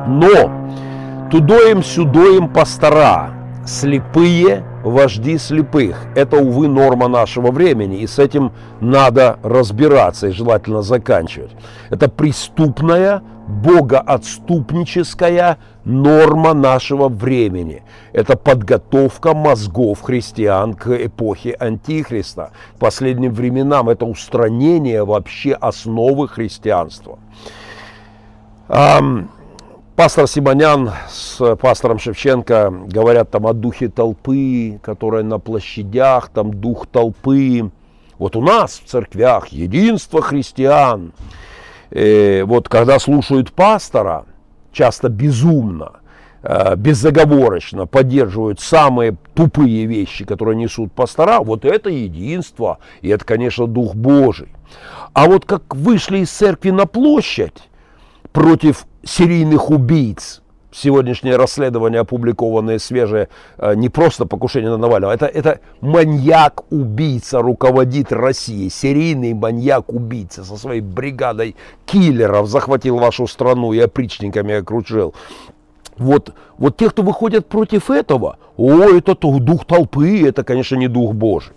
[0.08, 3.30] Но тудоем сюдоем пастора,
[3.66, 5.96] слепые вожди слепых.
[6.16, 8.52] Это, увы, норма нашего времени, и с этим
[8.82, 11.52] надо разбираться и желательно заканчивать.
[11.90, 17.84] Это преступная, богоотступническая норма нашего времени.
[18.14, 23.90] Это подготовка мозгов христиан к эпохе Антихриста, к последним временам.
[23.90, 27.20] Это устранение вообще основы христианства.
[29.96, 36.88] Пастор Симонян с пастором Шевченко говорят там о духе толпы, которая на площадях, там дух
[36.88, 37.70] толпы.
[38.18, 41.14] Вот у нас в церквях единство христиан.
[41.92, 44.26] И э, вот когда слушают пастора,
[44.72, 45.92] часто безумно,
[46.42, 53.68] э, безоговорочно поддерживают самые тупые вещи, которые несут пастора, вот это единство, и это, конечно,
[53.68, 54.50] Дух Божий.
[55.14, 57.70] А вот как вышли из церкви на площадь
[58.34, 65.60] против серийных убийц, сегодняшнее расследование, опубликованное свежее, э, не просто покушение на Навального, это, это
[65.82, 71.56] маньяк-убийца руководит Россией, серийный маньяк-убийца со своей бригадой
[71.86, 75.14] киллеров захватил вашу страну и опричниками окружил.
[75.98, 81.14] Вот, вот те, кто выходят против этого, о, это дух толпы, это, конечно, не дух
[81.14, 81.54] Божий.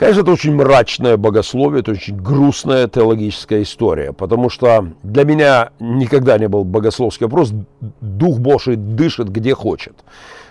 [0.00, 6.38] Конечно, это очень мрачное богословие, это очень грустная теологическая история, потому что для меня никогда
[6.38, 7.52] не был богословский вопрос,
[8.00, 9.92] Дух Божий дышит где хочет.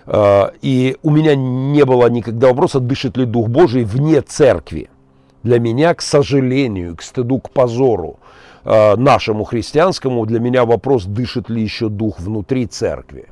[0.06, 4.88] А, и у меня не было никогда вопроса, дышит ли Дух Божий вне церкви.
[5.42, 8.20] Для меня, к сожалению, к стыду, к позору
[8.66, 13.26] а, нашему христианскому, для меня вопрос, дышит ли еще Дух внутри церкви.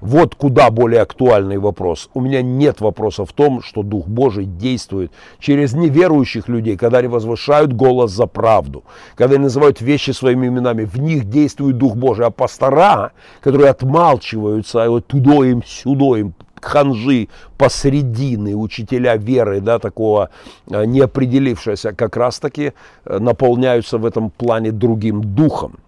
[0.00, 2.10] Вот куда более актуальный вопрос.
[2.14, 7.08] У меня нет вопроса в том, что Дух Божий действует через неверующих людей, когда они
[7.08, 8.84] возвышают голос за правду,
[9.14, 10.84] когда они называют вещи своими именами.
[10.84, 12.26] В них действует Дух Божий.
[12.26, 20.30] А пастора, которые отмалчиваются, вот тудо им, сюдо им, ханжи посредины, учителя веры, да, такого
[20.70, 22.72] э, неопределившегося, как раз таки
[23.04, 25.78] э, наполняются в этом плане другим духом.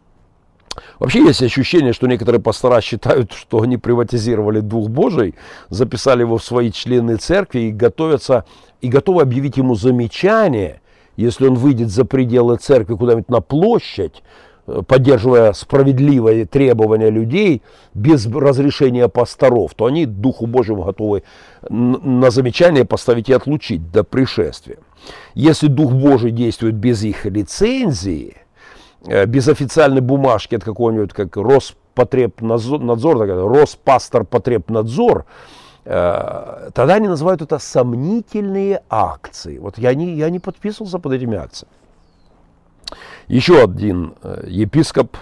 [0.99, 5.35] Вообще есть ощущение, что некоторые пастора считают, что они приватизировали Дух Божий,
[5.71, 8.45] записали его в свои члены церкви и готовятся,
[8.81, 10.81] и готовы объявить ему замечание,
[11.17, 14.23] если он выйдет за пределы церкви куда-нибудь на площадь,
[14.67, 17.63] э, поддерживая справедливые требования людей
[17.95, 21.25] без разрешения пасторов, то они Духу Божьему готовы
[21.69, 24.79] на замечание поставить и отлучить до пришествия.
[25.35, 28.37] Если Дух Божий действует без их лицензии–
[29.07, 35.25] без официальной бумажки от какого-нибудь, как Роспотребнадзор, надзор, Роспасторпотребнадзор,
[35.85, 39.59] э, тогда они называют это сомнительные акции.
[39.59, 41.73] Вот я не, я не подписывался под этими акциями.
[43.29, 45.17] Еще один э, епископ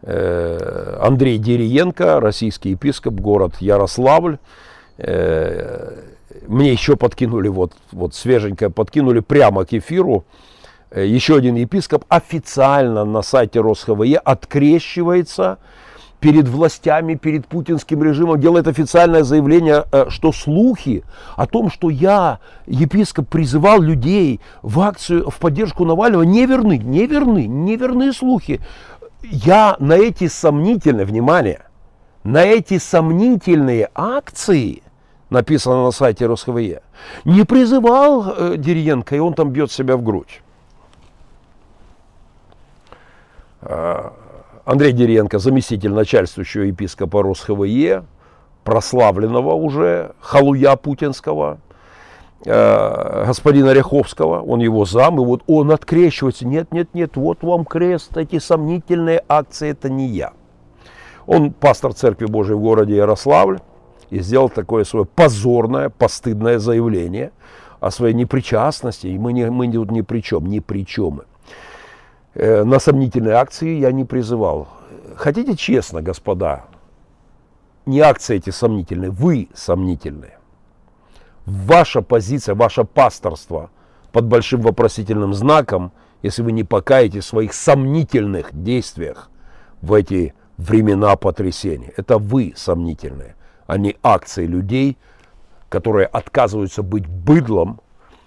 [0.00, 4.38] Андрей Дериенко, российский епископ, город Ярославль.
[4.96, 10.57] Мне еще подкинули, вот, вот свеженькое подкинули прямо к эфиру Э,
[10.94, 15.58] еще один епископ официально на сайте РосХВЕ открещивается
[16.20, 21.04] перед властями, перед путинским режимом, делает официальное заявление, э, что слухи
[21.36, 27.06] о том, что я, епископ, призывал людей в акцию в поддержку Навального, не верны, не
[27.06, 28.60] верны, не верны слухи.
[29.22, 31.62] Я на эти сомнительные, внимание,
[32.24, 34.82] на эти сомнительные акции,
[35.30, 36.82] написано на сайте РосХВЕ,
[37.24, 40.40] не призывал э, Дерьенко, и он там бьет себя в грудь.
[40.40, 40.44] Э,
[43.60, 48.04] Андрей Деренко, заместитель начальствующего епископа РосХВЕ,
[48.64, 51.58] прославленного уже халуя путинского,
[52.44, 57.64] э, господина Ряховского, он его зам, и вот он открещивается, нет, нет, нет, вот вам
[57.64, 60.32] крест, эти сомнительные акции, это не я.
[61.26, 63.60] Он пастор Церкви Божией в городе Ярославль
[64.10, 67.32] и сделал такое свое позорное, постыдное заявление
[67.80, 71.22] о своей непричастности, и мы, не, мы тут ни при чем, ни при чем.
[72.34, 74.68] Э, на сомнительные акции я не призывал.
[75.16, 76.64] Хотите честно, господа,
[77.86, 80.38] не акции эти сомнительные, вы сомнительные.
[81.46, 83.70] Ваша позиция, ваше пасторство
[84.12, 89.30] под большим вопросительным знаком, если вы не покаете в своих сомнительных действиях
[89.80, 91.92] в эти времена потрясения.
[91.96, 94.98] Это вы сомнительные, а не акции людей,
[95.68, 97.80] которые отказываются быть быдлом,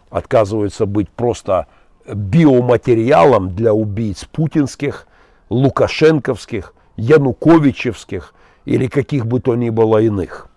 [0.10, 1.68] отказываются быть просто
[2.08, 5.08] биоматериалом для убийц путинских,
[5.50, 8.34] лукашенковских, януковичевских
[8.66, 10.48] или каких бы то ни было иных.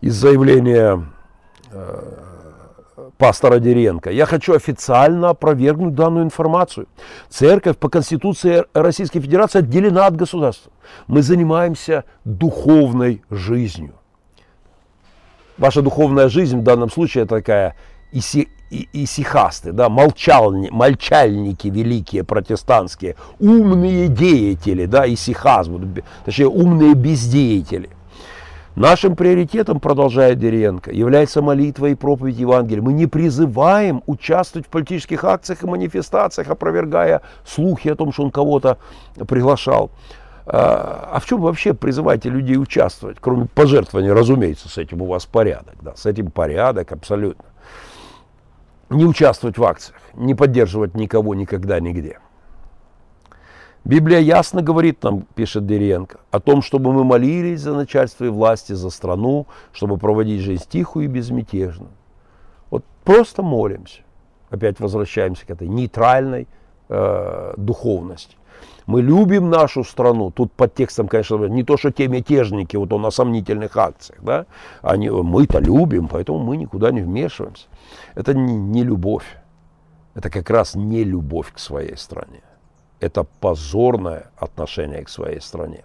[0.00, 1.06] Из заявления
[1.72, 2.26] э,
[3.18, 4.10] пастора Деренко.
[4.10, 6.86] Я хочу официально опровергнуть данную информацию.
[7.28, 10.72] Церковь по Конституции Российской Федерации отделена от государства.
[11.06, 13.94] Мы занимаемся духовной жизнью.
[15.58, 17.76] Ваша духовная жизнь в данном случае такая
[18.12, 25.68] иси, и, исихасты, да, молчальни, мольчальники великие протестантские, умные деятели, да, исихаз,
[26.24, 27.90] точнее умные бездеятели.
[28.74, 32.82] Нашим приоритетом, продолжает Деренко, является молитва и проповедь Евангелия.
[32.82, 38.30] Мы не призываем участвовать в политических акциях и манифестациях, опровергая слухи о том, что он
[38.30, 38.76] кого-то
[39.26, 39.90] приглашал.
[40.44, 45.24] А, а в чем вообще призываете людей участвовать, кроме пожертвования, разумеется, с этим у вас
[45.24, 47.46] порядок, да, с этим порядок абсолютно
[48.90, 52.18] не участвовать в акциях, не поддерживать никого никогда нигде.
[53.84, 58.72] Библия ясно говорит нам, пишет Деренко, о том, чтобы мы молились за начальство и власти,
[58.72, 61.92] за страну, чтобы проводить жизнь тихую и безмятежную.
[62.70, 64.00] Вот просто молимся.
[64.50, 66.48] Опять возвращаемся к этой нейтральной
[66.88, 68.36] э, духовности.
[68.86, 70.30] Мы любим нашу страну.
[70.30, 74.46] Тут под текстом, конечно, не то, что те мятежники, вот он на сомнительных акциях, да,
[74.80, 77.66] они, мы-то любим, поэтому мы никуда не вмешиваемся.
[78.14, 79.26] Это не, не любовь.
[80.14, 82.42] Это как раз не любовь к своей стране.
[83.00, 85.84] Это позорное отношение к своей стране.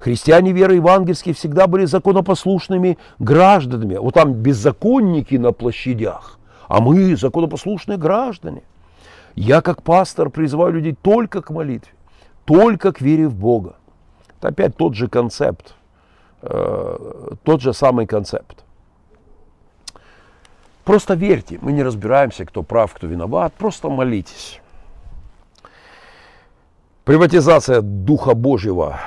[0.00, 3.98] Христиане веры евангельские всегда были законопослушными гражданами.
[3.98, 8.62] Вот там беззаконники на площадях, а мы законопослушные граждане.
[9.36, 11.92] Я как пастор призываю людей только к молитве,
[12.44, 13.76] только к вере в Бога.
[14.38, 15.74] Это опять тот же концепт,
[16.42, 18.64] э, тот же самый концепт.
[20.84, 24.60] Просто верьте, мы не разбираемся, кто прав, кто виноват, просто молитесь.
[27.04, 28.98] Приватизация Духа Божьего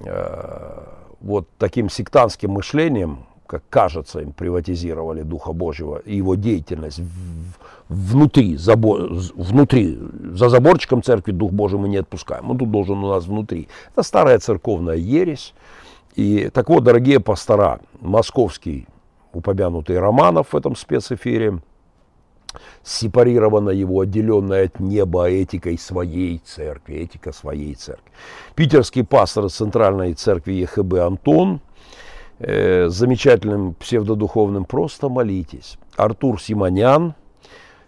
[0.00, 0.82] Э,
[1.20, 7.00] вот таким сектантским мышлением, как кажется, им приватизировали Духа Божьего и его деятельность
[7.88, 9.98] внутри, забор, внутри,
[10.32, 12.50] за заборчиком церкви Дух Божий мы не отпускаем.
[12.50, 13.68] Он тут должен у нас внутри.
[13.92, 15.54] Это старая церковная ересь.
[16.16, 18.86] И так вот, дорогие пастора, московский
[19.32, 21.60] упомянутый Романов в этом спецэфире–
[22.82, 28.12] сепарирована его, отделенная от неба этикой своей церкви, этика своей церкви.
[28.54, 31.60] Питерский пастор Центральной церкви ЕХБ Антон,
[32.38, 35.78] э, замечательным псевдодуховным «Просто молитесь».
[35.96, 37.14] Артур Симонян–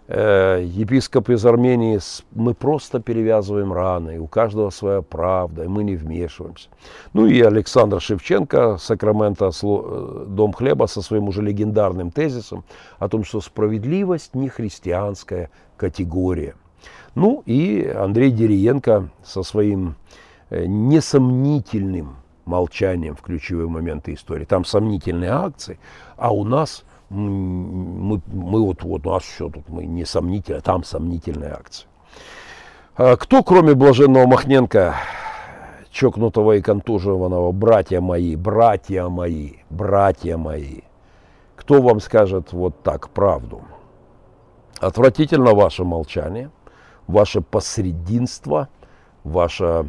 [0.08, 1.98] Э, епископ из Армении,
[2.30, 6.68] мы просто перевязываем раны, у каждого своя правда, и мы не вмешиваемся.
[7.12, 12.64] Ну и Александр Шевченко, Сакрамента, э, Дом хлеба, со своим уже легендарным тезисом
[13.00, 16.54] о том, что справедливость не христианская категория.
[17.16, 19.96] Ну и Андрей Дериенко со своим
[20.50, 24.44] э, несомнительным молчанием в ключевые моменты истории.
[24.44, 25.78] Там сомнительные акции,
[26.16, 30.84] а у нас– мы, мы вот, вот у нас все тут, мы не сомнительные, там
[30.84, 31.86] сомнительные акции.
[32.96, 34.96] А кто, кроме Блаженного Махненко,
[35.90, 40.80] чокнутого и контуженного, братья мои, братья мои, братья мои,
[41.54, 43.62] кто вам скажет вот так правду?
[44.80, 46.50] Отвратительно ваше молчание,
[47.06, 48.68] ваше посрединство,
[49.24, 49.88] ваша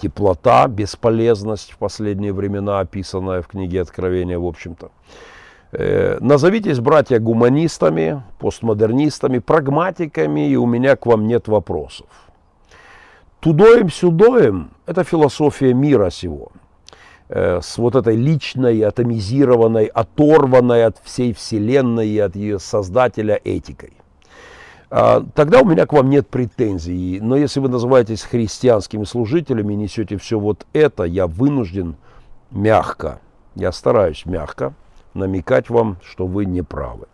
[0.00, 4.90] теплота, бесполезность в последние времена, описанная в книге Откровения, в общем-то.
[5.72, 12.08] Э, назовитесь, братья, гуманистами, постмодернистами, прагматиками, и у меня к вам нет вопросов.
[13.40, 16.50] Тудоем-сюдоем– это философия мира сего.
[17.28, 23.92] Э, с вот этой личной, атомизированной, оторванной от всей Вселенной и от ее создателя этикой.
[24.90, 27.20] А, тогда у меня к вам нет претензий.
[27.20, 31.96] Но если вы называетесь христианскими служителями и несете все вот это, я вынужден
[32.50, 33.20] мягко,
[33.54, 34.74] я стараюсь мягко–
[35.14, 37.06] намекать вам, что вы не правы.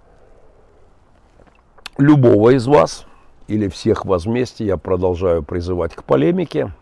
[1.99, 3.07] Любого из вас
[3.49, 6.73] или всех вас вместе я продолжаю призывать к полемике,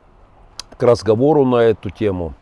[0.76, 2.34] к разговору на эту тему.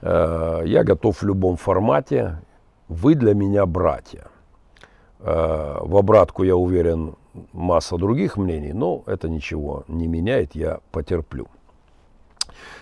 [0.00, 2.40] Э, я готов в любом формате.
[2.88, 4.28] Вы для меня братья.
[5.18, 7.16] Э, в обратку, я уверен,
[7.52, 11.48] масса других мнений, но это ничего не меняет, я потерплю.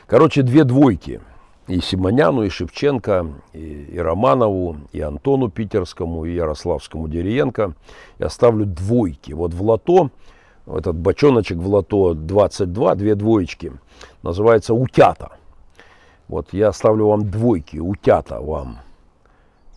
[0.06, 1.20] Короче, две двойки–
[1.68, 7.74] и Симоняну, и Шевченко, и, и Романову, и Антону Питерскому, и Ярославскому Дериенко.
[8.18, 9.32] Я ставлю двойки.
[9.32, 10.10] Вот в лото,
[10.66, 13.72] этот бочоночек в лото 22, две двоечки,
[14.22, 15.32] называется утята.
[16.28, 18.78] Вот я ставлю вам двойки, утята вам,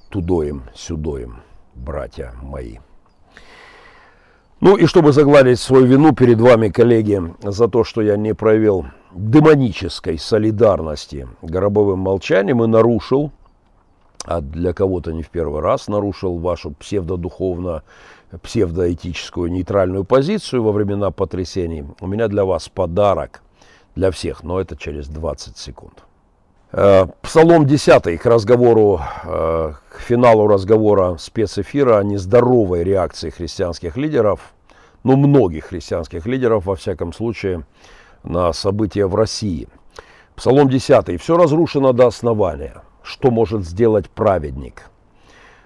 [0.09, 1.41] тудоем, сюдоем,
[1.75, 2.77] братья мои.
[4.61, 8.87] Ну и чтобы загладить свою вину перед вами, коллеги, за то, что я не проявил
[9.13, 13.31] демонической солидарности гробовым молчанием и нарушил,
[14.25, 17.83] а для кого-то не в первый раз нарушил вашу псевдодуховно
[18.41, 23.41] псевдоэтическую нейтральную позицию во времена потрясений, у меня для вас подарок
[23.95, 26.03] для всех, но это через 20 секунд.
[26.71, 34.53] Э, Псалом 10 к разговору, э, к финалу разговора спецэфира о нездоровой реакции христианских лидеров,
[35.03, 37.63] ну многих христианских лидеров во всяком случае,
[38.23, 39.67] на события в России.
[40.35, 41.19] Псалом 10.
[41.19, 42.83] «Все разрушено до основания.
[43.01, 44.89] Что может сделать праведник?»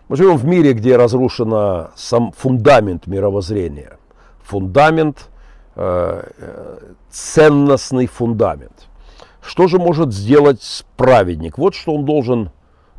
[0.08, 3.98] Мы живем в мире, где разрушен сам фундамент мировоззрения.
[4.44, 5.30] Фундамент,
[5.76, 6.80] э, э,
[7.10, 8.88] ценностный фундамент.
[9.46, 11.58] Что же может сделать праведник?
[11.58, 12.52] Вот что он должен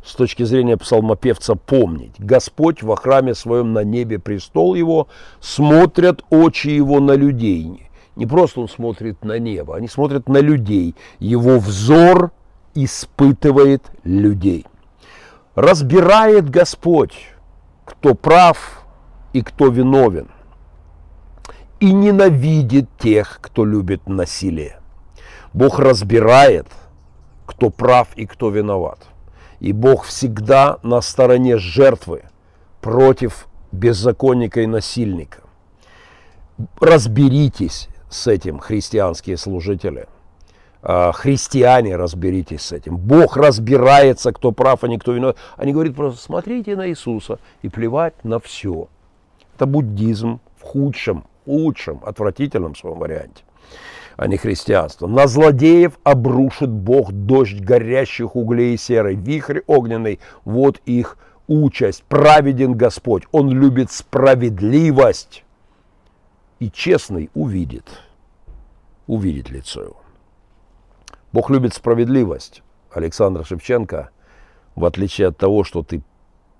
[0.03, 2.13] с точки зрения псалмопевца помнить.
[2.19, 5.07] Господь во храме своем на небе престол его,
[5.39, 7.85] смотрят очи его на людей
[8.15, 10.95] не просто он смотрит на небо, они смотрят на людей.
[11.19, 12.31] Его взор
[12.73, 14.65] испытывает людей.
[15.55, 17.13] Разбирает Господь,
[17.85, 18.85] кто прав
[19.33, 20.29] и кто виновен.
[21.79, 24.79] И ненавидит тех, кто любит насилие.
[25.55, 26.67] Бог разбирает,
[27.45, 28.99] кто прав и кто виноват.
[29.61, 32.23] И Бог всегда на стороне жертвы
[32.81, 35.43] против беззаконника и насильника.
[36.81, 40.07] Разберитесь с этим, христианские служители.
[40.81, 42.97] А, христиане, разберитесь с этим.
[42.97, 45.37] Бог разбирается, кто прав, а не кто виноват.
[45.55, 48.89] Они говорят просто, смотрите на Иисуса и плевать на все.
[49.55, 53.44] Это буддизм в худшем, лучшем, отвратительном своем варианте
[54.17, 55.07] а не христианство.
[55.07, 62.03] На злодеев обрушит Бог дождь горящих углей и серой, вихрь огненный, вот их участь.
[62.03, 65.43] Праведен Господь, Он любит справедливость.
[66.59, 67.85] И честный увидит,
[69.07, 69.97] увидит лицо его.
[71.33, 72.63] Бог любит справедливость.
[72.91, 74.09] Александр Шевченко,
[74.75, 76.01] в отличие от того, что ты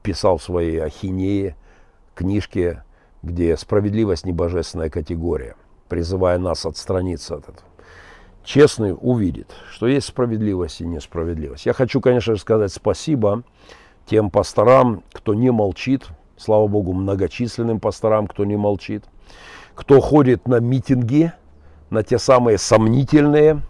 [0.04, 1.56] писал в своей ахинее,
[2.14, 2.84] книжке,
[3.24, 5.56] где справедливость не божественная категория–
[5.90, 7.68] призывая нас отстраниться от этого.
[8.44, 11.66] Честный увидит, что есть справедливость и несправедливость.
[11.66, 13.44] Я хочу, конечно же, сказать спасибо
[14.06, 16.06] тем пасторам, кто не молчит,
[16.38, 19.04] слава Богу, многочисленным пасторам, кто не молчит,
[19.74, 21.32] кто ходит на митинги,
[21.90, 23.62] на те самые сомнительные.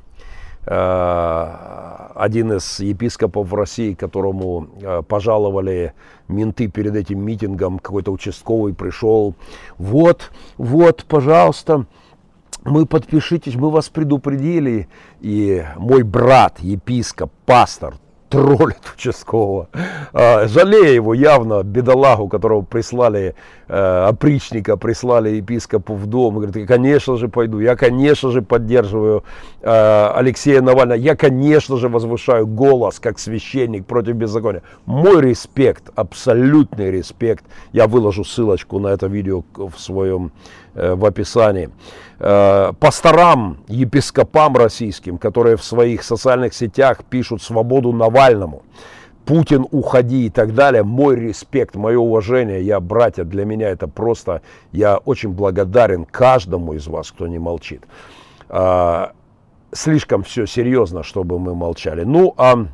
[0.67, 5.93] Э, один из епископов в России, которому э, пожаловали
[6.27, 9.35] менты перед этим митингом, какой-то участковый пришел,
[9.77, 11.85] вот, вот, пожалуйста,
[12.65, 14.87] мы подпишитесь, мы вас предупредили.
[15.21, 17.95] И мой брат, епископ, пастор,
[18.29, 19.69] троллит участкового.
[20.11, 23.35] А, жалея его явно, бедолагу, которого прислали,
[23.67, 26.35] э, опричника, прислали епископу в дом.
[26.35, 29.23] Говорит, я, конечно же, пойду, я, конечно же, поддерживаю
[29.61, 34.63] э, Алексея Навального, я, конечно же, возвышаю голос, как священник против беззакония.
[34.85, 37.45] Мой респект, абсолютный респект.
[37.73, 40.31] Я выложу ссылочку на это видео в своем,
[40.75, 41.69] в описании.
[42.19, 48.63] Э, пасторам, епископам российским, которые в своих социальных сетях пишут свободу Навальному,
[49.25, 50.83] Путин, уходи и так далее.
[50.83, 52.61] Мой респект, мое уважение.
[52.61, 54.41] Я, братья, для меня это просто...
[54.71, 57.83] Я очень благодарен каждому из вас, кто не молчит.
[58.49, 59.07] Э,
[59.73, 62.03] слишком все серьезно, чтобы мы молчали.
[62.03, 62.67] Ну, а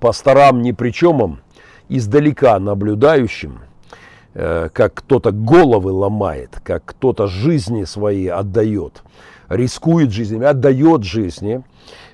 [0.00, 1.40] пасторам ни при чем,
[1.88, 3.69] издалека наблюдающим– Э,
[4.32, 9.02] как кто-то головы ломает, как кто-то жизни свои отдает,
[9.48, 11.62] рискует жизнями, отдает жизни.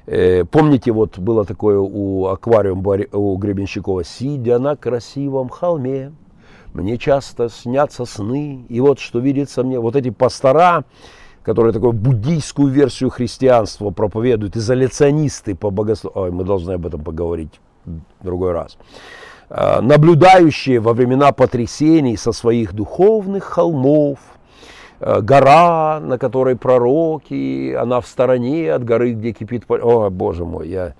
[0.07, 6.13] Э, помните, вот было такое у аквариум у Гребенщикова, сидя на красивом холме,
[6.73, 10.85] мне часто снятся сны, и вот что видится мне, вот эти пастора,
[11.43, 18.01] которые такую буддийскую версию христианства проповедуют, изоляционисты по богословию, мы должны об этом поговорить в
[18.23, 24.19] другой раз, Э, наблюдающие во времена потрясений со своих духовных холмов,
[25.01, 29.65] э, гора, на которой пророки, она в стороне от горы, где кипит...
[29.69, 30.95] О, боже мой, я...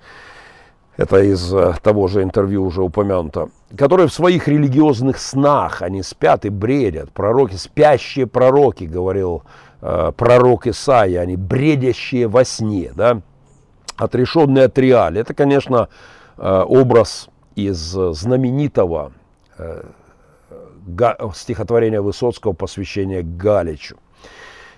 [0.97, 3.49] Это из э, того же интервью уже упомянуто.
[3.77, 7.11] Которые в своих религиозных снах, они спят и бредят.
[7.11, 9.43] Пророки, спящие пророки, говорил
[9.81, 13.21] э, пророк Исаия, они бредящие во сне, да,
[13.95, 15.21] отрешенные от реали.
[15.21, 15.89] Это, конечно,
[16.37, 19.13] э, образ из знаменитого
[19.57, 19.83] э,
[21.33, 23.97] стихотворения Высоцкого посвящения Галичу.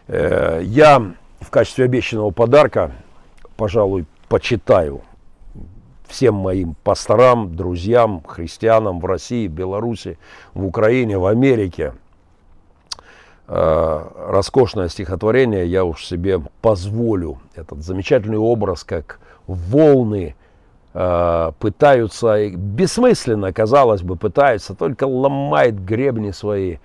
[0.08, 1.12] Э, я
[1.42, 2.94] в качестве обещанного подарка,
[3.58, 5.02] пожалуй, почитаю
[6.08, 10.18] всем моим пасторам, друзьям, христианам в России, в Беларуси,
[10.54, 11.94] в Украине, в Америке.
[13.50, 17.42] Э, роскошное стихотворение я уж себе позволю.
[17.56, 20.49] Этот замечательный образ, как волны Э,
[20.94, 26.78] пытаются, бессмысленно, казалось бы, пытаются, только ломает гребни свои,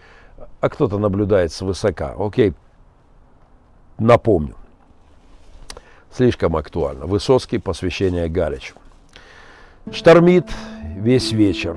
[0.61, 2.14] а кто-то наблюдает свысока.
[2.18, 2.55] Окей,
[3.98, 4.55] напомню.
[6.12, 7.07] Слишком актуально.
[7.07, 8.76] Высоцкий, посвящение Галичу.
[9.90, 10.46] Штормит
[10.96, 11.76] весь вечер.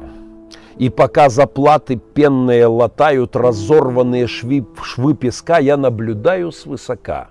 [0.77, 7.29] И пока заплаты пенные латают разорванные швы, швы песка, я наблюдаю свысока,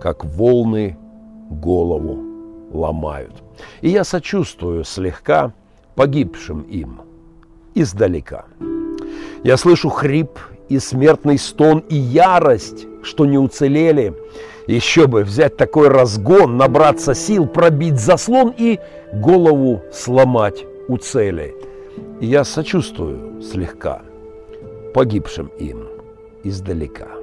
[0.00, 0.96] как волны
[1.50, 2.18] голову
[2.72, 3.43] ломают.
[3.80, 5.52] И я сочувствую слегка
[5.94, 7.02] погибшим им
[7.74, 8.44] издалека.
[9.42, 10.38] Я слышу хрип
[10.68, 14.14] и смертный стон, и ярость, что не уцелели.
[14.66, 18.78] Еще бы взять такой разгон, набраться сил, пробить заслон и
[19.12, 21.54] голову сломать у цели.
[22.20, 24.02] И я сочувствую слегка
[24.94, 25.88] погибшим им
[26.44, 27.13] издалека.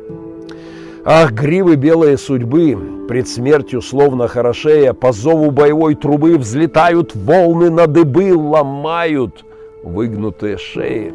[1.03, 7.87] Ах, гривы белые судьбы, пред смертью словно хорошея, По зову боевой трубы взлетают волны на
[7.87, 9.43] дыбы, ломают
[9.83, 11.11] выгнутые шеи.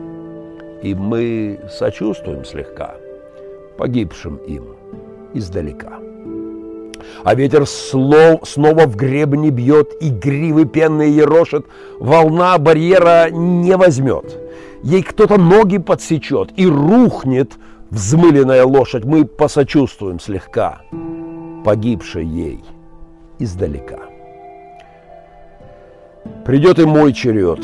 [0.83, 2.97] И мы сочувствуем слегка
[3.77, 4.65] погибшим им
[5.35, 5.99] издалека.
[7.25, 11.67] А ветер слов, снова в гребни бьет и гривы пенные ерошит.
[12.01, 14.39] Волна барьера не возьмет.
[14.83, 17.53] Ей кто-то ноги подсечет и рухнет
[17.97, 19.05] взмыленная лошадь.
[19.05, 20.83] Мы посочувствуем слегка
[21.65, 22.63] погибшей ей
[23.39, 24.01] издалека.
[26.45, 27.61] Придет и мой черед.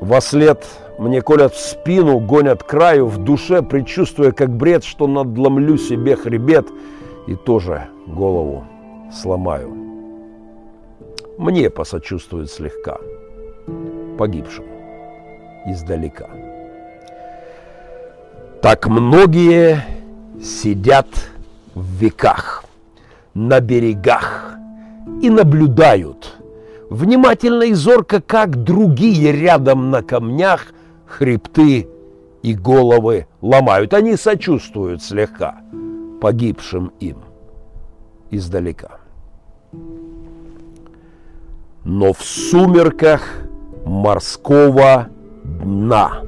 [0.00, 0.66] Во след
[0.98, 6.66] мне колят в спину, гонят краю, в душе, предчувствуя как бред, что надломлю себе хребет
[7.28, 8.64] и тоже голову
[9.12, 9.72] сломаю.
[11.38, 12.98] Мне посочувствует слегка
[14.18, 14.64] погибшим
[15.66, 16.47] издалека.
[18.62, 19.84] Так многие
[20.42, 21.06] сидят
[21.74, 22.64] в веках,
[23.34, 24.56] на берегах
[25.22, 26.36] и наблюдают,
[26.90, 30.72] внимательно и зорко, как другие рядом на камнях
[31.06, 31.88] хребты
[32.42, 33.94] и головы ломают.
[33.94, 35.60] Они сочувствуют слегка
[36.20, 37.18] погибшим им
[38.30, 38.98] издалека.
[41.84, 43.22] Но в сумерках
[43.84, 45.08] морского
[45.44, 46.22] дна,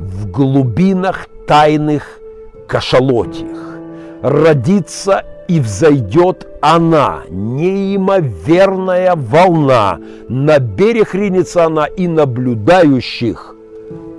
[0.00, 2.18] в глубинах тайных
[2.66, 3.78] кашалотьях,
[4.22, 13.54] родится и взойдет она, неимоверная волна, на берег ринется она и наблюдающих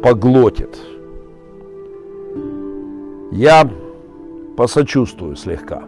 [0.04, 0.78] поглотит.
[3.32, 3.68] Я
[4.56, 5.84] посочувствую слегка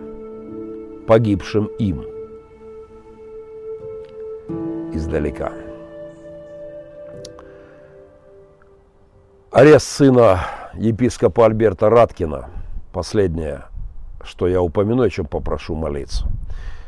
[1.06, 2.04] погибшим им
[4.94, 5.63] издалека.
[9.54, 12.50] Арест сына епископа Альберта Раткина,
[12.92, 13.66] последнее,
[14.24, 16.26] что я упомяну, о чем попрошу молиться.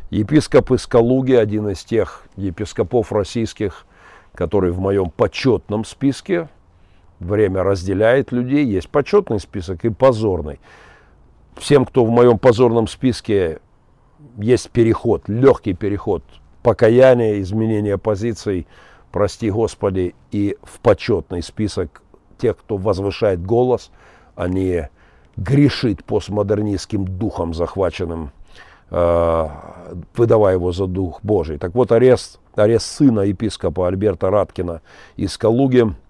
[0.10, 3.86] Епископ из Калуги, один из тех епископов российских,
[4.34, 6.50] который в моем почетном списке,
[7.20, 10.60] время разделяет людей, есть почетный список и позорный.
[11.58, 13.60] Всем, кто в моем позорном списке,
[14.40, 16.24] есть переход, легкий переход,
[16.64, 18.66] покаяние, изменение позиций,
[19.12, 22.02] прости Господи, и в почетный список
[22.38, 23.92] тех, кто возвышает голос,
[24.36, 24.90] а не
[25.38, 28.32] грешит постмодернистским духом захваченным,
[28.92, 29.48] э,
[30.16, 31.58] выдавая его за дух Божий.
[31.58, 34.82] Так вот, арест, арест сына епископа Альберта Раткина
[35.16, 35.94] из Калуги–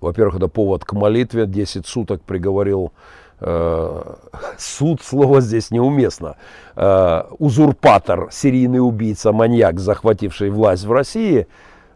[0.00, 1.46] во-первых, это повод к молитве.
[1.46, 2.92] 10 суток приговорил
[3.40, 4.14] э,
[4.56, 6.36] суд, слово здесь неуместно.
[6.76, 11.46] Э, узурпатор, серийный убийца, маньяк, захвативший власть в России,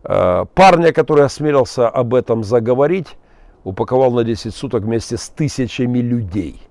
[0.02, 3.06] парня, который осмелился об этом заговорить,
[3.64, 6.62] упаковал на 10 суток вместе с тысячами людей.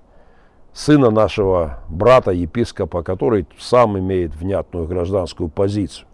[0.74, 6.08] Сына нашего брата, епископа, который сам имеет внятную гражданскую позицию.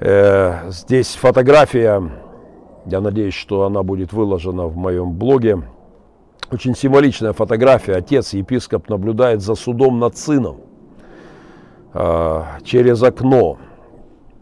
[0.00, 2.10] Э, здесь фотография
[2.90, 5.62] я надеюсь, что она будет выложена в моем блоге.
[6.50, 7.94] Очень символичная фотография.
[7.94, 10.60] Отец, епископ, наблюдает за судом над сыном
[11.92, 13.58] э, через окно.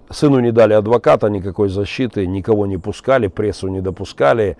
[0.08, 4.56] Сыну не дали адвоката, никакой защиты, никого не пускали, прессу не допускали.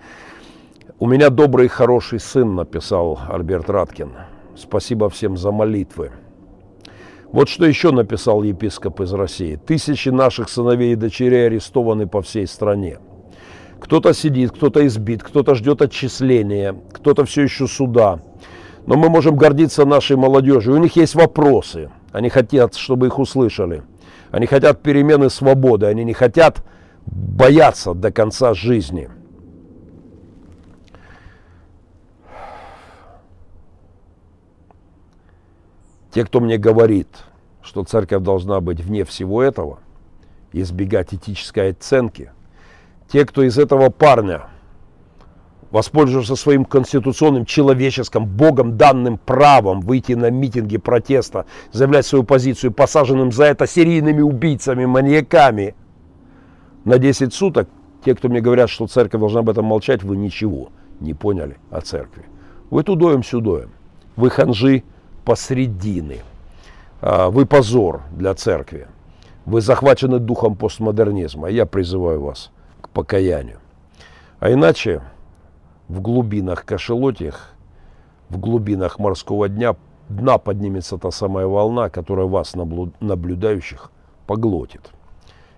[0.99, 4.13] У меня добрый, хороший сын, написал Альберт Раткин.
[4.55, 6.09] Спасибо всем за молитвы.
[7.31, 9.57] Вот что еще написал епископ из России.
[9.57, 12.97] Тысячи наших сыновей и дочерей арестованы по всей стране.
[13.79, 18.19] Кто-то сидит, кто-то избит, кто-то ждет отчисления, кто-то все еще суда.
[18.87, 20.73] Но мы можем гордиться нашей молодежью.
[20.73, 21.91] У них есть вопросы.
[22.11, 23.83] Они хотят, чтобы их услышали.
[24.31, 25.85] Они хотят перемены свободы.
[25.85, 26.63] Они не хотят
[27.05, 29.11] бояться до конца жизни.
[36.11, 37.09] Те, кто мне говорит,
[37.61, 39.79] что церковь должна быть вне всего этого,
[40.53, 42.31] избегать этической оценки–
[43.11, 44.47] те, кто из этого парня
[45.71, 53.31] воспользовался своим конституционным, человеческим, Богом данным правом выйти на митинги протеста, заявлять свою позицию, посаженным
[53.31, 55.75] за это серийными убийцами, маньяками
[56.85, 57.69] на 10 суток,
[58.03, 61.81] те, кто мне говорят, что церковь должна об этом молчать, вы ничего не поняли о
[61.81, 62.23] церкви.
[62.69, 63.71] Вы тудоем-сюдоем,
[64.15, 64.83] вы ханжи
[65.27, 66.21] посредины,
[67.01, 68.87] а, вы позор для церкви,
[69.45, 71.49] вы захвачены духом постмодернизма.
[71.49, 72.49] Я призываю вас–
[72.93, 73.59] покаянию.
[74.39, 75.01] А иначе
[75.89, 77.49] в глубинах кошелотьях,
[78.29, 79.75] в глубинах морского дня,
[80.07, 83.91] дна поднимется та самая волна, которая вас, наблюдающих,
[84.27, 84.91] поглотит.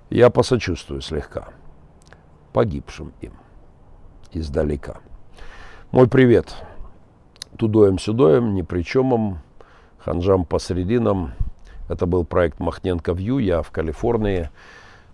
[0.09, 1.49] Я посочувствую слегка
[2.53, 3.33] погибшим им
[4.31, 4.97] издалека.
[5.91, 6.55] Мой привет
[7.55, 9.41] тудоем-сюдоем, непричемом,
[9.99, 11.33] ханжам посрединам.
[11.87, 14.49] Это был проект Махненко Вью, я в Калифорнии.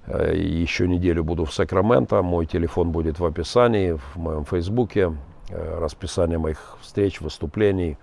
[0.07, 2.21] Э, еще неделю буду в Сакраменто.
[2.21, 5.13] Мой телефон будет в описании, в моем фейсбуке.
[5.49, 7.97] Э, расписание моих встреч, выступлений.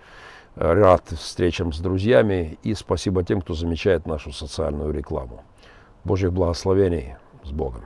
[0.54, 5.42] Рад встречам с друзьями и спасибо тем, кто замечает нашу социальную рекламу.
[6.04, 7.84] Божьих благословений с Богом.